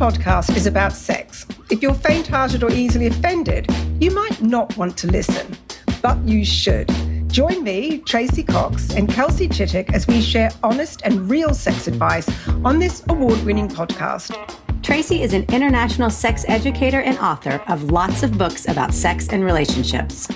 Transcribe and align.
podcast 0.00 0.56
is 0.56 0.66
about 0.66 0.94
sex. 0.94 1.46
If 1.68 1.82
you're 1.82 1.92
faint 1.92 2.26
hearted 2.26 2.62
or 2.62 2.72
easily 2.72 3.08
offended, 3.08 3.66
you 4.00 4.10
might 4.10 4.40
not 4.40 4.74
want 4.78 4.96
to 4.96 5.06
listen, 5.06 5.54
but 6.00 6.16
you 6.26 6.42
should. 6.42 6.90
Join 7.28 7.62
me, 7.62 7.98
Tracey 7.98 8.42
Cox, 8.42 8.94
and 8.94 9.10
Kelsey 9.10 9.46
Chittick 9.46 9.92
as 9.92 10.06
we 10.06 10.22
share 10.22 10.52
honest 10.62 11.02
and 11.04 11.28
real 11.28 11.52
sex 11.52 11.86
advice 11.86 12.30
on 12.64 12.78
this 12.78 13.04
award 13.10 13.44
winning 13.44 13.68
podcast. 13.68 14.34
Tracey 14.82 15.20
is 15.20 15.34
an 15.34 15.44
international 15.52 16.08
sex 16.08 16.46
educator 16.48 17.02
and 17.02 17.18
author 17.18 17.62
of 17.68 17.90
lots 17.90 18.22
of 18.22 18.38
books 18.38 18.66
about 18.68 18.94
sex 18.94 19.28
and 19.28 19.44
relationships. 19.44 20.26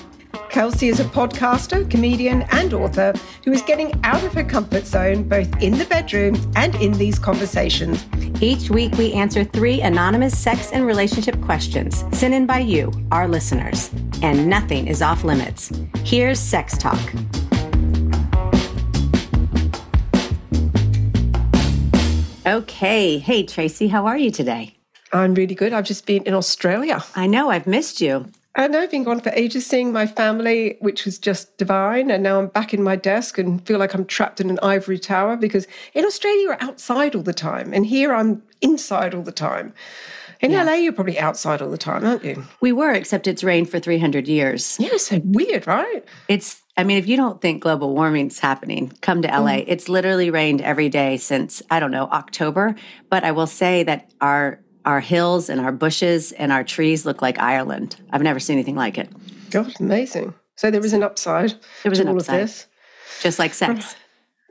Kelsey 0.55 0.87
is 0.87 1.01
a 1.01 1.05
podcaster, 1.07 1.91
comedian, 1.91 2.43
and 2.53 2.73
author 2.73 3.13
who 3.45 3.51
is 3.51 3.61
getting 3.63 3.93
out 4.05 4.23
of 4.23 4.33
her 4.35 4.45
comfort 4.45 4.87
zone 4.87 5.25
both 5.29 5.53
in 5.61 5.77
the 5.77 5.85
bedroom 5.87 6.37
and 6.55 6.77
in 6.77 6.93
these 6.93 7.19
conversations. 7.19 8.07
Each 8.41 8.71
week, 8.71 8.93
we 8.93 9.13
answer 9.15 9.43
three 9.43 9.81
anonymous 9.81 10.39
sex 10.39 10.71
and 10.71 10.87
relationship 10.87 11.41
questions 11.41 12.05
sent 12.17 12.35
in 12.35 12.47
by 12.47 12.61
you, 12.61 12.93
our 13.11 13.27
listeners. 13.27 13.91
And 14.23 14.49
nothing 14.49 14.87
is 14.87 15.03
off 15.03 15.25
limits. 15.25 15.73
Here's 16.05 16.39
Sex 16.39 16.79
Talk. 16.79 17.01
Okay. 22.47 23.19
Hey, 23.19 23.43
Tracey, 23.43 23.89
how 23.89 24.07
are 24.07 24.17
you 24.17 24.31
today? 24.31 24.77
I'm 25.13 25.35
really 25.35 25.57
good. 25.57 25.73
I've 25.73 25.85
just 25.85 26.07
been 26.07 26.23
in 26.23 26.35
Australia. 26.35 27.05
I 27.17 27.27
know, 27.27 27.51
I've 27.51 27.67
missed 27.67 28.01
you. 28.01 28.27
Know 28.57 28.81
I've 28.81 28.91
been 28.91 29.03
gone 29.03 29.21
for 29.21 29.31
ages 29.31 29.67
seeing 29.67 29.93
my 29.93 30.07
family, 30.07 30.77
which 30.81 31.05
was 31.05 31.19
just 31.19 31.57
divine. 31.59 32.11
And 32.11 32.23
now 32.23 32.39
I'm 32.39 32.49
back 32.49 32.73
in 32.73 32.83
my 32.83 32.97
desk 32.97 33.37
and 33.39 33.65
feel 33.67 33.79
like 33.79 33.95
I'm 33.95 34.05
trapped 34.05 34.41
in 34.41 34.49
an 34.49 34.59
ivory 34.63 34.99
tower 34.99 35.37
because 35.37 35.67
in 35.93 36.05
Australia, 36.05 36.43
you're 36.43 36.63
outside 36.63 37.15
all 37.15 37.23
the 37.23 37.35
time. 37.35 37.75
And 37.75 37.85
here 37.85 38.15
I'm 38.15 38.43
inside 38.61 39.15
all 39.15 39.23
the 39.23 39.33
time. 39.33 39.75
In 40.41 40.51
yeah. 40.51 40.65
LA, 40.65 40.75
you're 40.75 40.93
probably 40.93 41.19
outside 41.19 41.63
all 41.63 41.71
the 41.71 41.79
time, 41.79 42.05
aren't 42.05 42.25
you? 42.25 42.45
We 42.61 42.71
were, 42.71 42.93
except 42.93 43.27
it's 43.27 43.43
rained 43.43 43.71
for 43.71 43.81
300 43.81 44.29
years. 44.29 44.77
Yeah, 44.79 44.97
so 44.99 45.21
weird, 45.25 45.67
right? 45.67 46.05
It's, 46.29 46.63
I 46.77 46.85
mean, 46.85 46.99
if 46.99 47.09
you 47.09 47.17
don't 47.17 47.41
think 47.41 47.63
global 47.63 47.95
warming's 47.95 48.41
happening, 48.41 48.93
come 49.01 49.23
to 49.23 49.29
LA. 49.29 49.59
Mm. 49.59 49.65
It's 49.69 49.89
literally 49.89 50.31
rained 50.31 50.61
every 50.61 50.89
day 50.89 51.17
since, 51.17 51.63
I 51.71 51.81
don't 51.81 51.93
know, 51.93 52.07
October. 52.07 52.75
But 53.09 53.25
I 53.25 53.33
will 53.33 53.47
say 53.47 53.85
that 53.85 54.13
our 54.21 54.61
our 54.85 55.01
hills 55.01 55.49
and 55.49 55.61
our 55.61 55.73
bushes 55.73 56.33
and 56.33 56.53
our 56.53 56.65
trees 56.65 57.07
look 57.07 57.23
like 57.23 57.39
Ireland. 57.39 57.97
I've 58.11 58.23
never 58.23 58.41
seen 58.41 58.57
anything 58.57 58.77
like 58.77 58.99
it. 58.99 59.09
God, 59.51 59.73
amazing. 59.81 60.35
So 60.57 60.71
there 60.71 60.85
is 60.85 60.93
an 60.93 61.03
upside 61.03 61.55
there 61.83 61.91
was 61.91 62.01
an 62.01 62.09
all 62.09 62.17
upside, 62.17 62.41
of 62.41 62.49
this. 62.49 62.67
Just 63.21 63.39
like 63.39 63.55
sex. 63.55 63.97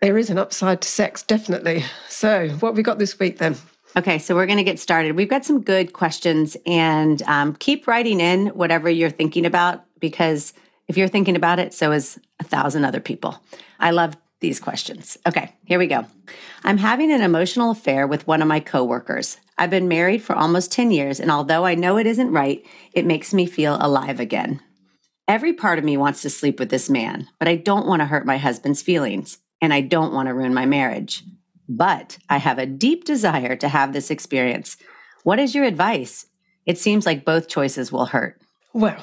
There 0.02 0.18
is 0.18 0.30
an 0.30 0.38
upside 0.38 0.82
to 0.82 0.88
sex, 0.88 1.24
definitely. 1.24 1.86
So 2.10 2.50
what 2.60 2.70
have 2.70 2.78
we 2.78 2.84
got 2.84 3.00
this 3.00 3.18
week 3.20 3.38
then? 3.38 3.56
Okay, 3.96 4.18
so 4.18 4.34
we're 4.34 4.48
going 4.48 4.58
to 4.58 4.64
get 4.64 4.80
started. 4.80 5.16
We've 5.16 5.30
got 5.30 5.46
some 5.46 5.62
good 5.62 5.94
questions 5.94 6.58
and 6.66 7.22
um, 7.24 7.56
keep 7.56 7.88
writing 7.88 8.20
in 8.20 8.48
whatever 8.48 8.90
you're 8.90 9.12
thinking 9.12 9.46
about 9.46 9.86
because 10.00 10.54
if 10.88 10.98
you're 10.98 11.08
thinking 11.08 11.36
about 11.36 11.60
it, 11.60 11.74
so 11.74 11.92
is 11.92 12.20
a 12.40 12.44
thousand 12.44 12.86
other 12.86 13.00
people. 13.00 13.42
I 13.80 13.92
love 13.92 14.18
these 14.40 14.60
questions. 14.60 15.18
Okay, 15.28 15.54
here 15.64 15.80
we 15.80 15.88
go. 15.88 16.06
I'm 16.64 16.78
having 16.78 17.12
an 17.12 17.22
emotional 17.22 17.72
affair 17.72 18.08
with 18.08 18.28
one 18.28 18.42
of 18.42 18.48
my 18.48 18.60
coworkers. 18.60 19.38
I've 19.58 19.70
been 19.70 19.88
married 19.88 20.24
for 20.24 20.36
almost 20.36 20.72
10 20.72 20.92
years, 20.92 21.20
and 21.20 21.30
although 21.30 21.66
I 21.66 21.76
know 21.76 21.98
it 21.98 22.08
isn't 22.08 22.32
right, 22.32 22.66
it 22.94 23.06
makes 23.06 23.34
me 23.34 23.46
feel 23.46 23.78
alive 23.80 24.20
again. 24.20 24.62
Every 25.28 25.54
part 25.54 25.80
of 25.80 25.86
me 25.86 25.96
wants 25.96 26.22
to 26.24 26.30
sleep 26.30 26.60
with 26.60 26.70
this 26.70 26.90
man, 26.90 27.28
but 27.40 27.48
I 27.48 27.56
don't 27.56 27.88
want 27.88 28.02
to 28.02 28.08
hurt 28.08 28.26
my 28.26 28.38
husband's 28.38 28.82
feelings, 28.82 29.38
and 29.62 29.74
I 29.74 29.82
don't 29.82 30.14
want 30.14 30.28
to 30.28 30.34
ruin 30.34 30.54
my 30.54 30.66
marriage. 30.66 31.24
But 31.70 32.18
I 32.30 32.38
have 32.38 32.58
a 32.58 32.66
deep 32.66 33.06
desire 33.06 33.56
to 33.56 33.70
have 33.70 33.94
this 33.94 34.12
experience. 34.12 34.76
What 35.24 35.40
is 35.40 35.56
your 35.56 35.64
advice? 35.64 36.26
It 36.66 36.78
seems 36.78 37.06
like 37.06 37.26
both 37.26 37.48
choices 37.48 37.92
will 37.92 38.08
hurt. 38.08 38.42
Well, 38.74 38.98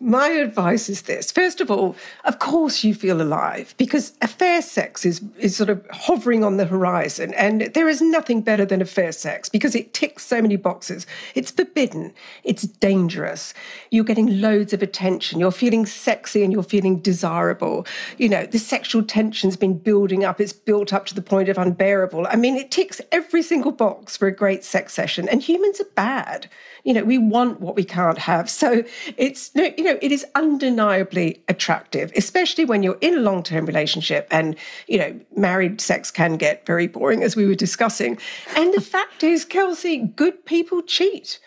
my 0.00 0.28
advice 0.28 0.88
is 0.88 1.02
this. 1.02 1.30
First 1.30 1.60
of 1.60 1.70
all, 1.70 1.96
of 2.24 2.38
course 2.38 2.84
you 2.84 2.94
feel 2.94 3.22
alive 3.22 3.74
because 3.78 4.12
affair 4.20 4.60
sex 4.60 5.04
is, 5.04 5.22
is 5.38 5.56
sort 5.56 5.70
of 5.70 5.86
hovering 5.90 6.42
on 6.42 6.56
the 6.56 6.64
horizon. 6.64 7.32
And 7.34 7.62
there 7.74 7.88
is 7.88 8.02
nothing 8.02 8.40
better 8.42 8.64
than 8.64 8.82
affair 8.82 9.12
sex 9.12 9.48
because 9.48 9.74
it 9.74 9.94
ticks 9.94 10.24
so 10.24 10.42
many 10.42 10.56
boxes. 10.56 11.06
It's 11.34 11.50
forbidden, 11.50 12.12
it's 12.42 12.62
dangerous. 12.62 13.54
You're 13.90 14.04
getting 14.04 14.40
loads 14.40 14.72
of 14.72 14.82
attention, 14.82 15.40
you're 15.40 15.52
feeling 15.52 15.86
sexy 15.86 16.42
and 16.42 16.52
you're 16.52 16.62
feeling 16.62 16.98
desirable. 16.98 17.86
You 18.18 18.28
know, 18.28 18.46
the 18.46 18.58
sexual 18.58 19.02
tension's 19.02 19.56
been 19.56 19.78
building 19.78 20.24
up, 20.24 20.40
it's 20.40 20.52
built 20.52 20.92
up 20.92 21.06
to 21.06 21.14
the 21.14 21.22
point 21.22 21.48
of 21.48 21.58
unbearable. 21.58 22.26
I 22.28 22.36
mean, 22.36 22.56
it 22.56 22.70
ticks 22.70 23.00
every 23.12 23.42
single 23.42 23.72
box 23.72 24.16
for 24.16 24.26
a 24.26 24.34
great 24.34 24.64
sex 24.64 24.92
session. 24.92 25.28
And 25.28 25.42
humans 25.42 25.80
are 25.80 25.88
bad 25.94 26.48
you 26.84 26.92
know, 26.92 27.02
we 27.02 27.18
want 27.18 27.60
what 27.60 27.74
we 27.74 27.84
can't 27.84 28.18
have. 28.18 28.48
So 28.48 28.84
it's, 29.16 29.50
you 29.84 29.92
know, 29.92 29.98
it 30.00 30.12
is 30.12 30.24
undeniably 30.34 31.42
attractive, 31.46 32.10
especially 32.16 32.64
when 32.64 32.82
you're 32.82 32.96
in 33.02 33.14
a 33.14 33.20
long 33.20 33.42
term 33.42 33.66
relationship 33.66 34.26
and, 34.30 34.56
you 34.88 34.96
know, 34.96 35.20
married 35.36 35.78
sex 35.78 36.10
can 36.10 36.38
get 36.38 36.64
very 36.64 36.86
boring, 36.86 37.22
as 37.22 37.36
we 37.36 37.46
were 37.46 37.54
discussing. 37.54 38.16
And 38.56 38.72
the 38.72 38.80
fact 38.80 39.22
is, 39.22 39.44
Kelsey, 39.44 39.98
good 39.98 40.46
people 40.46 40.80
cheat. 40.80 41.38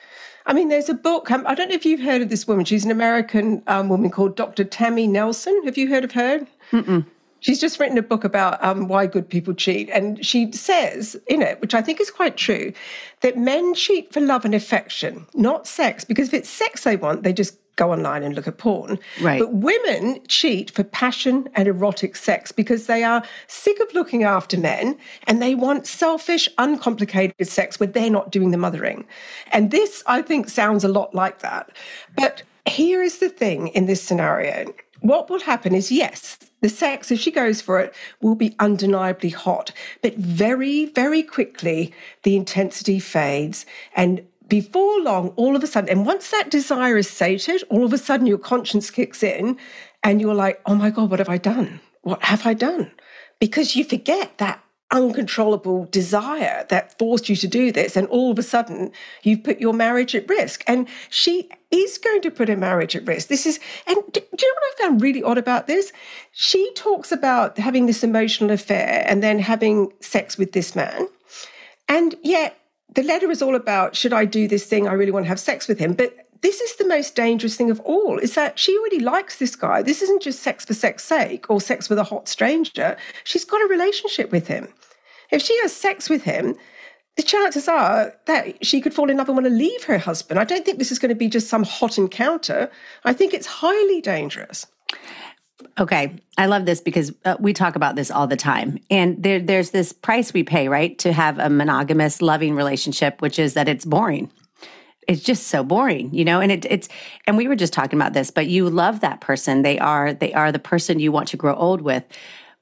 I 0.45 0.53
mean, 0.53 0.69
there's 0.69 0.87
a 0.87 0.93
book. 0.93 1.31
Um, 1.31 1.47
I 1.47 1.55
don't 1.55 1.69
know 1.69 1.75
if 1.75 1.85
you've 1.85 2.01
heard 2.01 2.21
of 2.21 2.29
this 2.29 2.47
woman. 2.47 2.63
She's 2.63 2.85
an 2.85 2.91
American 2.91 3.63
um, 3.65 3.89
woman 3.89 4.11
called 4.11 4.35
Dr. 4.35 4.63
Tammy 4.63 5.07
Nelson. 5.07 5.59
Have 5.65 5.75
you 5.75 5.89
heard 5.89 6.03
of 6.03 6.11
her? 6.11 6.45
Mm-mm. 6.71 7.07
She's 7.39 7.59
just 7.59 7.79
written 7.79 7.97
a 7.97 8.01
book 8.01 8.23
about 8.23 8.63
um, 8.63 8.87
why 8.87 9.05
good 9.05 9.29
people 9.29 9.53
cheat. 9.53 9.89
And 9.89 10.23
she 10.25 10.51
says 10.51 11.15
in 11.27 11.41
it, 11.41 11.61
which 11.61 11.73
I 11.73 11.81
think 11.81 12.01
is 12.01 12.11
quite 12.11 12.37
true, 12.37 12.73
that 13.21 13.37
men 13.37 13.73
cheat 13.73 14.13
for 14.13 14.21
love 14.21 14.45
and 14.45 14.55
affection, 14.55 15.25
not 15.33 15.67
sex, 15.67 16.03
because 16.03 16.29
if 16.29 16.33
it's 16.33 16.49
sex 16.49 16.83
they 16.83 16.95
want, 16.95 17.23
they 17.23 17.33
just 17.33 17.57
go 17.77 17.91
online 17.93 18.23
and 18.23 18.35
look 18.35 18.47
at 18.47 18.57
porn. 18.57 18.99
Right. 19.21 19.39
But 19.39 19.53
women 19.53 20.19
cheat 20.27 20.71
for 20.71 20.83
passion 20.83 21.47
and 21.53 21.67
erotic 21.67 22.15
sex 22.15 22.51
because 22.51 22.87
they 22.87 23.03
are 23.03 23.23
sick 23.45 23.79
of 23.79 23.93
looking 23.93 24.23
after 24.23 24.57
men 24.57 24.97
and 25.27 25.41
they 25.41 25.55
want 25.55 25.85
selfish, 25.87 26.49
uncomplicated 26.57 27.47
sex 27.47 27.79
where 27.79 27.87
they're 27.87 28.09
not 28.09 28.31
doing 28.31 28.51
the 28.51 28.57
mothering. 28.57 29.05
And 29.51 29.71
this, 29.71 30.03
I 30.07 30.23
think, 30.23 30.49
sounds 30.49 30.83
a 30.83 30.89
lot 30.89 31.13
like 31.13 31.39
that. 31.39 31.71
But 32.15 32.41
here 32.65 33.01
is 33.01 33.19
the 33.19 33.29
thing 33.29 33.69
in 33.69 33.85
this 33.85 34.01
scenario 34.01 34.73
what 35.01 35.29
will 35.29 35.39
happen 35.39 35.75
is 35.75 35.91
yes, 35.91 36.37
the 36.61 36.69
sex, 36.69 37.11
if 37.11 37.19
she 37.19 37.31
goes 37.31 37.61
for 37.61 37.79
it, 37.79 37.93
will 38.21 38.35
be 38.35 38.55
undeniably 38.59 39.29
hot. 39.29 39.71
But 40.01 40.15
very, 40.15 40.85
very 40.85 41.23
quickly, 41.23 41.93
the 42.23 42.35
intensity 42.35 42.99
fades. 42.99 43.65
And 43.95 44.25
before 44.47 45.01
long, 45.01 45.29
all 45.29 45.55
of 45.55 45.63
a 45.63 45.67
sudden, 45.67 45.89
and 45.89 46.05
once 46.05 46.31
that 46.31 46.49
desire 46.49 46.97
is 46.97 47.09
sated, 47.09 47.63
all 47.69 47.85
of 47.85 47.93
a 47.93 47.97
sudden 47.97 48.27
your 48.27 48.37
conscience 48.37 48.89
kicks 48.89 49.21
in 49.21 49.57
and 50.03 50.21
you're 50.21 50.35
like, 50.35 50.61
oh 50.65 50.75
my 50.75 50.89
God, 50.89 51.09
what 51.09 51.19
have 51.19 51.29
I 51.29 51.37
done? 51.37 51.79
What 52.01 52.23
have 52.23 52.45
I 52.45 52.53
done? 52.53 52.91
Because 53.39 53.75
you 53.75 53.83
forget 53.83 54.37
that 54.37 54.63
uncontrollable 54.91 55.85
desire 55.85 56.65
that 56.69 56.97
forced 56.97 57.27
you 57.27 57.35
to 57.35 57.47
do 57.47 57.71
this. 57.71 57.95
And 57.95 58.07
all 58.07 58.31
of 58.31 58.39
a 58.39 58.43
sudden, 58.43 58.91
you've 59.23 59.43
put 59.43 59.59
your 59.59 59.73
marriage 59.73 60.15
at 60.15 60.29
risk. 60.29 60.63
And 60.67 60.87
she 61.09 61.49
is 61.71 61.97
going 61.97 62.21
to 62.21 62.31
put 62.31 62.49
her 62.49 62.55
marriage 62.55 62.95
at 62.95 63.05
risk. 63.05 63.27
This 63.27 63.45
is, 63.45 63.59
and 63.85 63.97
do, 64.13 64.21
do 64.21 64.45
you 64.45 64.53
know 64.53 64.59
what 64.59 64.63
I 64.63 64.83
found 64.83 65.01
really 65.01 65.23
odd 65.23 65.37
about 65.37 65.67
this? 65.67 65.91
She 66.31 66.71
talks 66.73 67.11
about 67.11 67.57
having 67.57 67.85
this 67.85 68.03
emotional 68.03 68.51
affair 68.51 69.03
and 69.07 69.21
then 69.21 69.39
having 69.39 69.91
sex 69.99 70.37
with 70.37 70.53
this 70.53 70.75
man. 70.75 71.07
And 71.89 72.15
yet, 72.23 72.57
the 72.93 73.03
letter 73.03 73.29
is 73.29 73.41
all 73.41 73.55
about 73.55 73.95
should 73.95 74.13
I 74.13 74.25
do 74.25 74.47
this 74.47 74.65
thing? 74.65 74.87
I 74.87 74.93
really 74.93 75.11
want 75.11 75.25
to 75.25 75.29
have 75.29 75.39
sex 75.39 75.67
with 75.67 75.79
him. 75.79 75.93
But 75.93 76.26
this 76.41 76.61
is 76.61 76.75
the 76.75 76.87
most 76.87 77.15
dangerous 77.15 77.55
thing 77.55 77.71
of 77.71 77.79
all 77.81 78.17
is 78.17 78.35
that 78.35 78.59
she 78.59 78.77
already 78.77 78.99
likes 78.99 79.37
this 79.37 79.55
guy. 79.55 79.81
This 79.81 80.01
isn't 80.01 80.21
just 80.21 80.41
sex 80.41 80.65
for 80.65 80.73
sex 80.73 81.03
sake 81.03 81.49
or 81.49 81.61
sex 81.61 81.89
with 81.89 81.99
a 81.99 82.03
hot 82.03 82.27
stranger. 82.27 82.97
She's 83.23 83.45
got 83.45 83.61
a 83.61 83.67
relationship 83.67 84.31
with 84.31 84.47
him. 84.47 84.67
If 85.31 85.41
she 85.41 85.57
has 85.61 85.73
sex 85.73 86.09
with 86.09 86.23
him, 86.23 86.55
the 87.15 87.23
chances 87.23 87.67
are 87.67 88.13
that 88.25 88.63
she 88.65 88.79
could 88.79 88.93
fall 88.93 89.09
in 89.09 89.17
love 89.17 89.27
and 89.27 89.35
want 89.35 89.47
to 89.47 89.53
leave 89.53 89.83
her 89.85 89.97
husband. 89.97 90.39
I 90.39 90.43
don't 90.43 90.63
think 90.63 90.77
this 90.77 90.91
is 90.91 90.99
going 90.99 91.09
to 91.09 91.15
be 91.15 91.27
just 91.27 91.49
some 91.49 91.63
hot 91.63 91.97
encounter. 91.97 92.69
I 93.03 93.13
think 93.13 93.33
it's 93.33 93.47
highly 93.47 94.01
dangerous. 94.01 94.67
Okay, 95.79 96.15
I 96.37 96.45
love 96.45 96.65
this 96.65 96.79
because 96.79 97.11
uh, 97.25 97.35
we 97.39 97.53
talk 97.53 97.75
about 97.75 97.95
this 97.95 98.11
all 98.11 98.27
the 98.27 98.35
time. 98.35 98.79
And 98.91 99.21
there, 99.21 99.39
there's 99.39 99.71
this 99.71 99.91
price 99.91 100.31
we 100.31 100.43
pay, 100.43 100.67
right, 100.67 100.97
to 100.99 101.11
have 101.11 101.39
a 101.39 101.49
monogamous, 101.49 102.21
loving 102.21 102.55
relationship, 102.55 103.21
which 103.21 103.39
is 103.39 103.55
that 103.55 103.67
it's 103.67 103.85
boring. 103.85 104.31
It's 105.07 105.21
just 105.21 105.47
so 105.47 105.63
boring, 105.63 106.13
you 106.13 106.25
know. 106.25 106.41
And 106.41 106.51
it, 106.51 106.65
it's 106.65 106.89
and 107.25 107.37
we 107.37 107.47
were 107.47 107.55
just 107.55 107.73
talking 107.73 107.97
about 107.97 108.13
this, 108.13 108.29
but 108.31 108.47
you 108.47 108.69
love 108.69 108.99
that 108.99 109.21
person. 109.21 109.61
They 109.61 109.79
are 109.79 110.13
they 110.13 110.33
are 110.33 110.51
the 110.51 110.59
person 110.59 110.99
you 110.99 111.11
want 111.11 111.29
to 111.29 111.37
grow 111.37 111.55
old 111.55 111.81
with. 111.81 112.03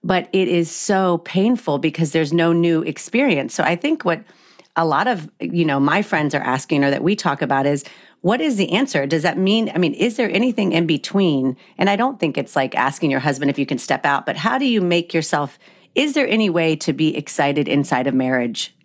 But 0.04 0.30
it 0.34 0.48
is 0.48 0.70
so 0.70 1.18
painful 1.20 1.80
because 1.80 2.12
there's 2.12 2.32
no 2.32 2.54
new 2.54 2.84
experience. 2.84 3.56
So 3.56 3.64
I 3.64 3.76
think 3.76 4.06
what 4.06 4.24
a 4.76 4.86
lot 4.86 5.08
of 5.08 5.30
you 5.40 5.66
know 5.66 5.80
my 5.80 6.02
friends 6.02 6.36
are 6.36 6.42
asking 6.42 6.84
or 6.84 6.92
that 6.92 7.04
we 7.04 7.16
talk 7.16 7.42
about 7.42 7.66
is 7.66 7.84
what 8.26 8.42
is 8.42 8.56
the 8.56 8.72
answer? 8.72 9.06
Does 9.06 9.22
that 9.22 9.38
mean, 9.38 9.72
I 9.76 9.78
mean, 9.78 9.94
is 9.94 10.18
there 10.18 10.32
anything 10.32 10.72
in 10.72 10.88
between? 10.88 11.56
And 11.78 11.92
I 11.92 11.96
don't 11.96 12.20
think 12.20 12.40
it's 12.40 12.56
like 12.56 12.74
asking 12.74 13.12
your 13.12 13.20
husband 13.20 13.52
if 13.52 13.60
you 13.60 13.68
can 13.68 13.78
step 13.78 14.04
out, 14.04 14.26
but 14.26 14.36
how 14.36 14.58
do 14.58 14.66
you 14.66 14.82
make 14.82 15.14
yourself, 15.14 15.60
is 15.94 16.16
there 16.16 16.28
any 16.28 16.50
way 16.50 16.76
to 16.78 16.92
be 16.92 17.16
excited 17.16 17.68
inside 17.68 18.08
of 18.08 18.16
marriage 18.16 18.76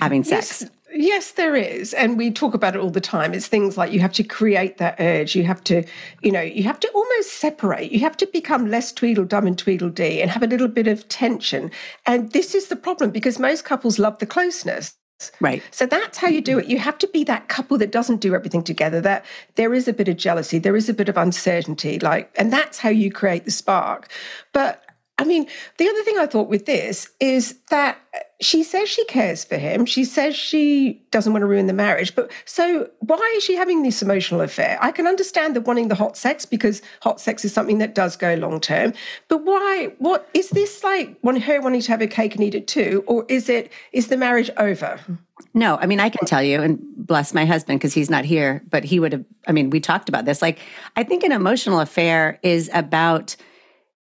having 0.00 0.24
sex? 0.24 0.64
Yes. 0.96 1.32
There 1.32 1.54
is. 1.54 1.92
And 1.94 2.16
we 2.16 2.30
talk 2.30 2.54
about 2.54 2.74
it 2.74 2.80
all 2.80 2.90
the 2.90 3.00
time. 3.00 3.34
It's 3.34 3.46
things 3.46 3.76
like 3.76 3.92
you 3.92 4.00
have 4.00 4.12
to 4.14 4.24
create 4.24 4.78
that 4.78 4.96
urge. 4.98 5.34
You 5.34 5.44
have 5.44 5.62
to, 5.64 5.84
you 6.22 6.32
know, 6.32 6.40
you 6.40 6.62
have 6.62 6.80
to 6.80 6.88
almost 6.94 7.34
separate. 7.34 7.92
You 7.92 8.00
have 8.00 8.16
to 8.18 8.26
become 8.26 8.70
less 8.70 8.92
Tweedledum 8.92 9.46
and 9.46 9.58
Tweedledee 9.58 10.22
and 10.22 10.30
have 10.30 10.42
a 10.42 10.46
little 10.46 10.68
bit 10.68 10.86
of 10.86 11.08
tension. 11.08 11.70
And 12.06 12.32
this 12.32 12.54
is 12.54 12.68
the 12.68 12.76
problem 12.76 13.10
because 13.10 13.38
most 13.38 13.64
couples 13.64 13.98
love 13.98 14.18
the 14.18 14.26
closeness. 14.26 14.96
Right. 15.40 15.62
So 15.70 15.86
that's 15.86 16.18
how 16.18 16.28
you 16.28 16.42
do 16.42 16.58
it. 16.58 16.66
You 16.66 16.78
have 16.78 16.98
to 16.98 17.08
be 17.08 17.24
that 17.24 17.48
couple 17.48 17.78
that 17.78 17.90
doesn't 17.90 18.20
do 18.20 18.34
everything 18.34 18.62
together, 18.62 19.00
that 19.00 19.24
there 19.54 19.72
is 19.72 19.88
a 19.88 19.92
bit 19.94 20.08
of 20.08 20.16
jealousy, 20.16 20.58
there 20.58 20.76
is 20.76 20.88
a 20.90 20.94
bit 20.94 21.08
of 21.08 21.16
uncertainty, 21.16 21.98
like, 21.98 22.30
and 22.36 22.52
that's 22.52 22.78
how 22.78 22.90
you 22.90 23.10
create 23.10 23.46
the 23.46 23.50
spark. 23.50 24.10
But 24.52 24.84
I 25.18 25.24
mean, 25.24 25.46
the 25.78 25.88
other 25.88 26.02
thing 26.02 26.18
I 26.18 26.26
thought 26.26 26.48
with 26.48 26.66
this 26.66 27.08
is 27.20 27.58
that 27.70 27.98
uh, 28.14 28.18
she 28.42 28.62
says 28.62 28.86
she 28.86 29.02
cares 29.06 29.44
for 29.44 29.56
him. 29.56 29.86
She 29.86 30.04
says 30.04 30.36
she 30.36 31.02
doesn't 31.10 31.32
want 31.32 31.42
to 31.42 31.46
ruin 31.46 31.66
the 31.66 31.72
marriage. 31.72 32.14
But 32.14 32.30
so 32.44 32.90
why 33.00 33.34
is 33.34 33.42
she 33.42 33.56
having 33.56 33.82
this 33.82 34.02
emotional 34.02 34.42
affair? 34.42 34.78
I 34.82 34.92
can 34.92 35.06
understand 35.06 35.56
the 35.56 35.62
wanting 35.62 35.88
the 35.88 35.94
hot 35.94 36.18
sex 36.18 36.44
because 36.44 36.82
hot 37.00 37.18
sex 37.18 37.46
is 37.46 37.52
something 37.54 37.78
that 37.78 37.94
does 37.94 38.14
go 38.14 38.34
long 38.34 38.60
term. 38.60 38.92
But 39.28 39.44
why? 39.44 39.94
What 39.98 40.28
is 40.34 40.50
this 40.50 40.84
like? 40.84 41.16
Her 41.24 41.60
wanting 41.60 41.80
to 41.80 41.90
have 41.90 42.02
a 42.02 42.06
cake 42.06 42.34
and 42.34 42.44
eat 42.44 42.54
it 42.54 42.66
too, 42.66 43.02
or 43.06 43.24
is 43.28 43.48
it 43.48 43.72
is 43.92 44.08
the 44.08 44.16
marriage 44.18 44.50
over? 44.58 45.00
No, 45.54 45.76
I 45.76 45.86
mean 45.86 46.00
I 46.00 46.10
can 46.10 46.26
tell 46.26 46.42
you, 46.42 46.60
and 46.60 46.78
bless 46.96 47.32
my 47.32 47.46
husband 47.46 47.78
because 47.80 47.94
he's 47.94 48.10
not 48.10 48.24
here, 48.24 48.62
but 48.68 48.84
he 48.84 49.00
would 49.00 49.12
have. 49.12 49.24
I 49.46 49.52
mean, 49.52 49.70
we 49.70 49.80
talked 49.80 50.08
about 50.08 50.26
this. 50.26 50.42
Like, 50.42 50.58
I 50.94 51.04
think 51.04 51.22
an 51.24 51.32
emotional 51.32 51.80
affair 51.80 52.38
is 52.42 52.68
about 52.74 53.36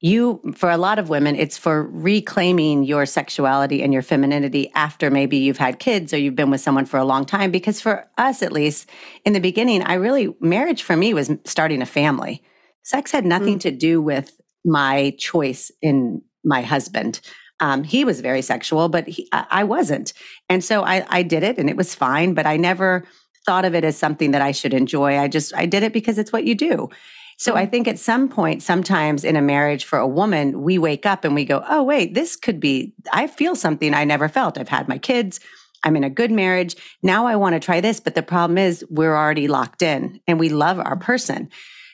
you 0.04 0.42
for 0.54 0.70
a 0.70 0.78
lot 0.78 1.00
of 1.00 1.08
women 1.08 1.34
it's 1.34 1.58
for 1.58 1.88
reclaiming 1.88 2.84
your 2.84 3.06
sexuality 3.06 3.82
and 3.82 3.94
your 3.94 4.02
femininity 4.02 4.70
after 4.76 5.10
maybe 5.10 5.38
you've 5.38 5.58
had 5.58 5.80
kids 5.80 6.14
or 6.14 6.18
you've 6.18 6.36
been 6.36 6.52
with 6.52 6.60
someone 6.60 6.86
for 6.86 6.98
a 6.98 7.06
long 7.06 7.26
time. 7.26 7.52
Because 7.52 7.80
for 7.80 8.06
us 8.18 8.44
at 8.44 8.52
least 8.52 8.90
in 9.24 9.32
the 9.32 9.40
beginning 9.40 9.82
i 9.82 9.94
really 9.94 10.36
marriage 10.42 10.84
for 10.84 10.98
me 10.98 11.14
was 11.14 11.32
starting 11.46 11.82
a 11.82 11.86
family. 11.86 12.44
Sex 12.84 13.12
had 13.12 13.26
nothing 13.26 13.58
mm. 13.58 13.62
to 13.62 13.72
do 13.72 14.02
with 14.02 14.38
my 14.66 15.16
choice 15.18 15.72
in 15.82 16.22
my 16.44 16.62
husband. 16.62 17.22
Um, 17.62 17.86
he 17.86 18.04
was 18.04 18.20
very 18.20 18.42
sexual 18.42 18.90
but 18.90 19.08
he, 19.08 19.30
I, 19.32 19.64
wasn't. 19.64 20.12
And 20.50 20.62
so 20.62 20.84
I, 20.84 21.06
I 21.08 21.24
did 21.24 21.44
it 21.44 21.58
and 21.58 21.70
it 21.70 21.78
was 21.78 21.96
fine 21.96 22.34
but 22.34 22.46
i 22.46 22.58
never 22.58 23.06
thought 23.46 23.64
of 23.64 23.74
it 23.74 23.86
as 23.86 23.98
something 23.98 24.32
that 24.32 24.42
i 24.42 24.52
should 24.52 24.74
enjoy. 24.74 25.18
I 25.18 25.30
just 25.30 25.56
i 25.56 25.66
did 25.66 25.82
it 25.82 25.94
because 25.94 26.18
it's 26.18 26.34
what 26.34 26.44
you 26.44 26.56
do 26.56 26.90
so 27.38 27.56
I 27.56 27.65
think 27.65 27.88
at 27.88 28.00
some 28.00 28.30
point, 28.30 28.63
sometimes 28.63 29.24
in 29.24 29.35
a 29.35 29.41
marriage 29.41 29.85
for 29.85 30.00
a 30.00 30.07
woman, 30.07 30.62
we 30.62 30.77
wake 30.77 31.06
up 31.06 31.25
and 31.25 31.35
we 31.35 31.45
go, 31.45 31.63
oh, 31.68 31.83
wait, 31.83 32.13
this 32.13 32.35
could 32.35 32.59
be, 32.59 32.94
I 33.12 33.27
feel 33.27 33.56
something 33.56 33.94
I 33.94 34.06
never 34.06 34.30
felt. 34.30 34.57
I've 34.57 34.69
had 34.69 34.88
my 34.88 34.97
kids. 34.97 35.39
I'm 35.83 35.95
in 35.95 36.03
a 36.03 36.09
good 36.09 36.31
marriage. 36.31 36.75
Now 37.01 37.25
I 37.25 37.35
want 37.35 37.53
to 37.53 37.59
try 37.59 37.81
this. 37.81 38.00
But 38.00 38.15
the 38.15 38.24
problem 38.24 38.57
is 38.57 38.85
we're 38.89 39.15
already 39.15 39.47
locked 39.47 39.81
in 39.81 40.21
and 40.27 40.39
we 40.39 40.50
love 40.50 40.80
our 40.80 40.95
person. 40.95 41.50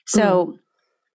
So 0.06 0.46
mm. 0.46 0.60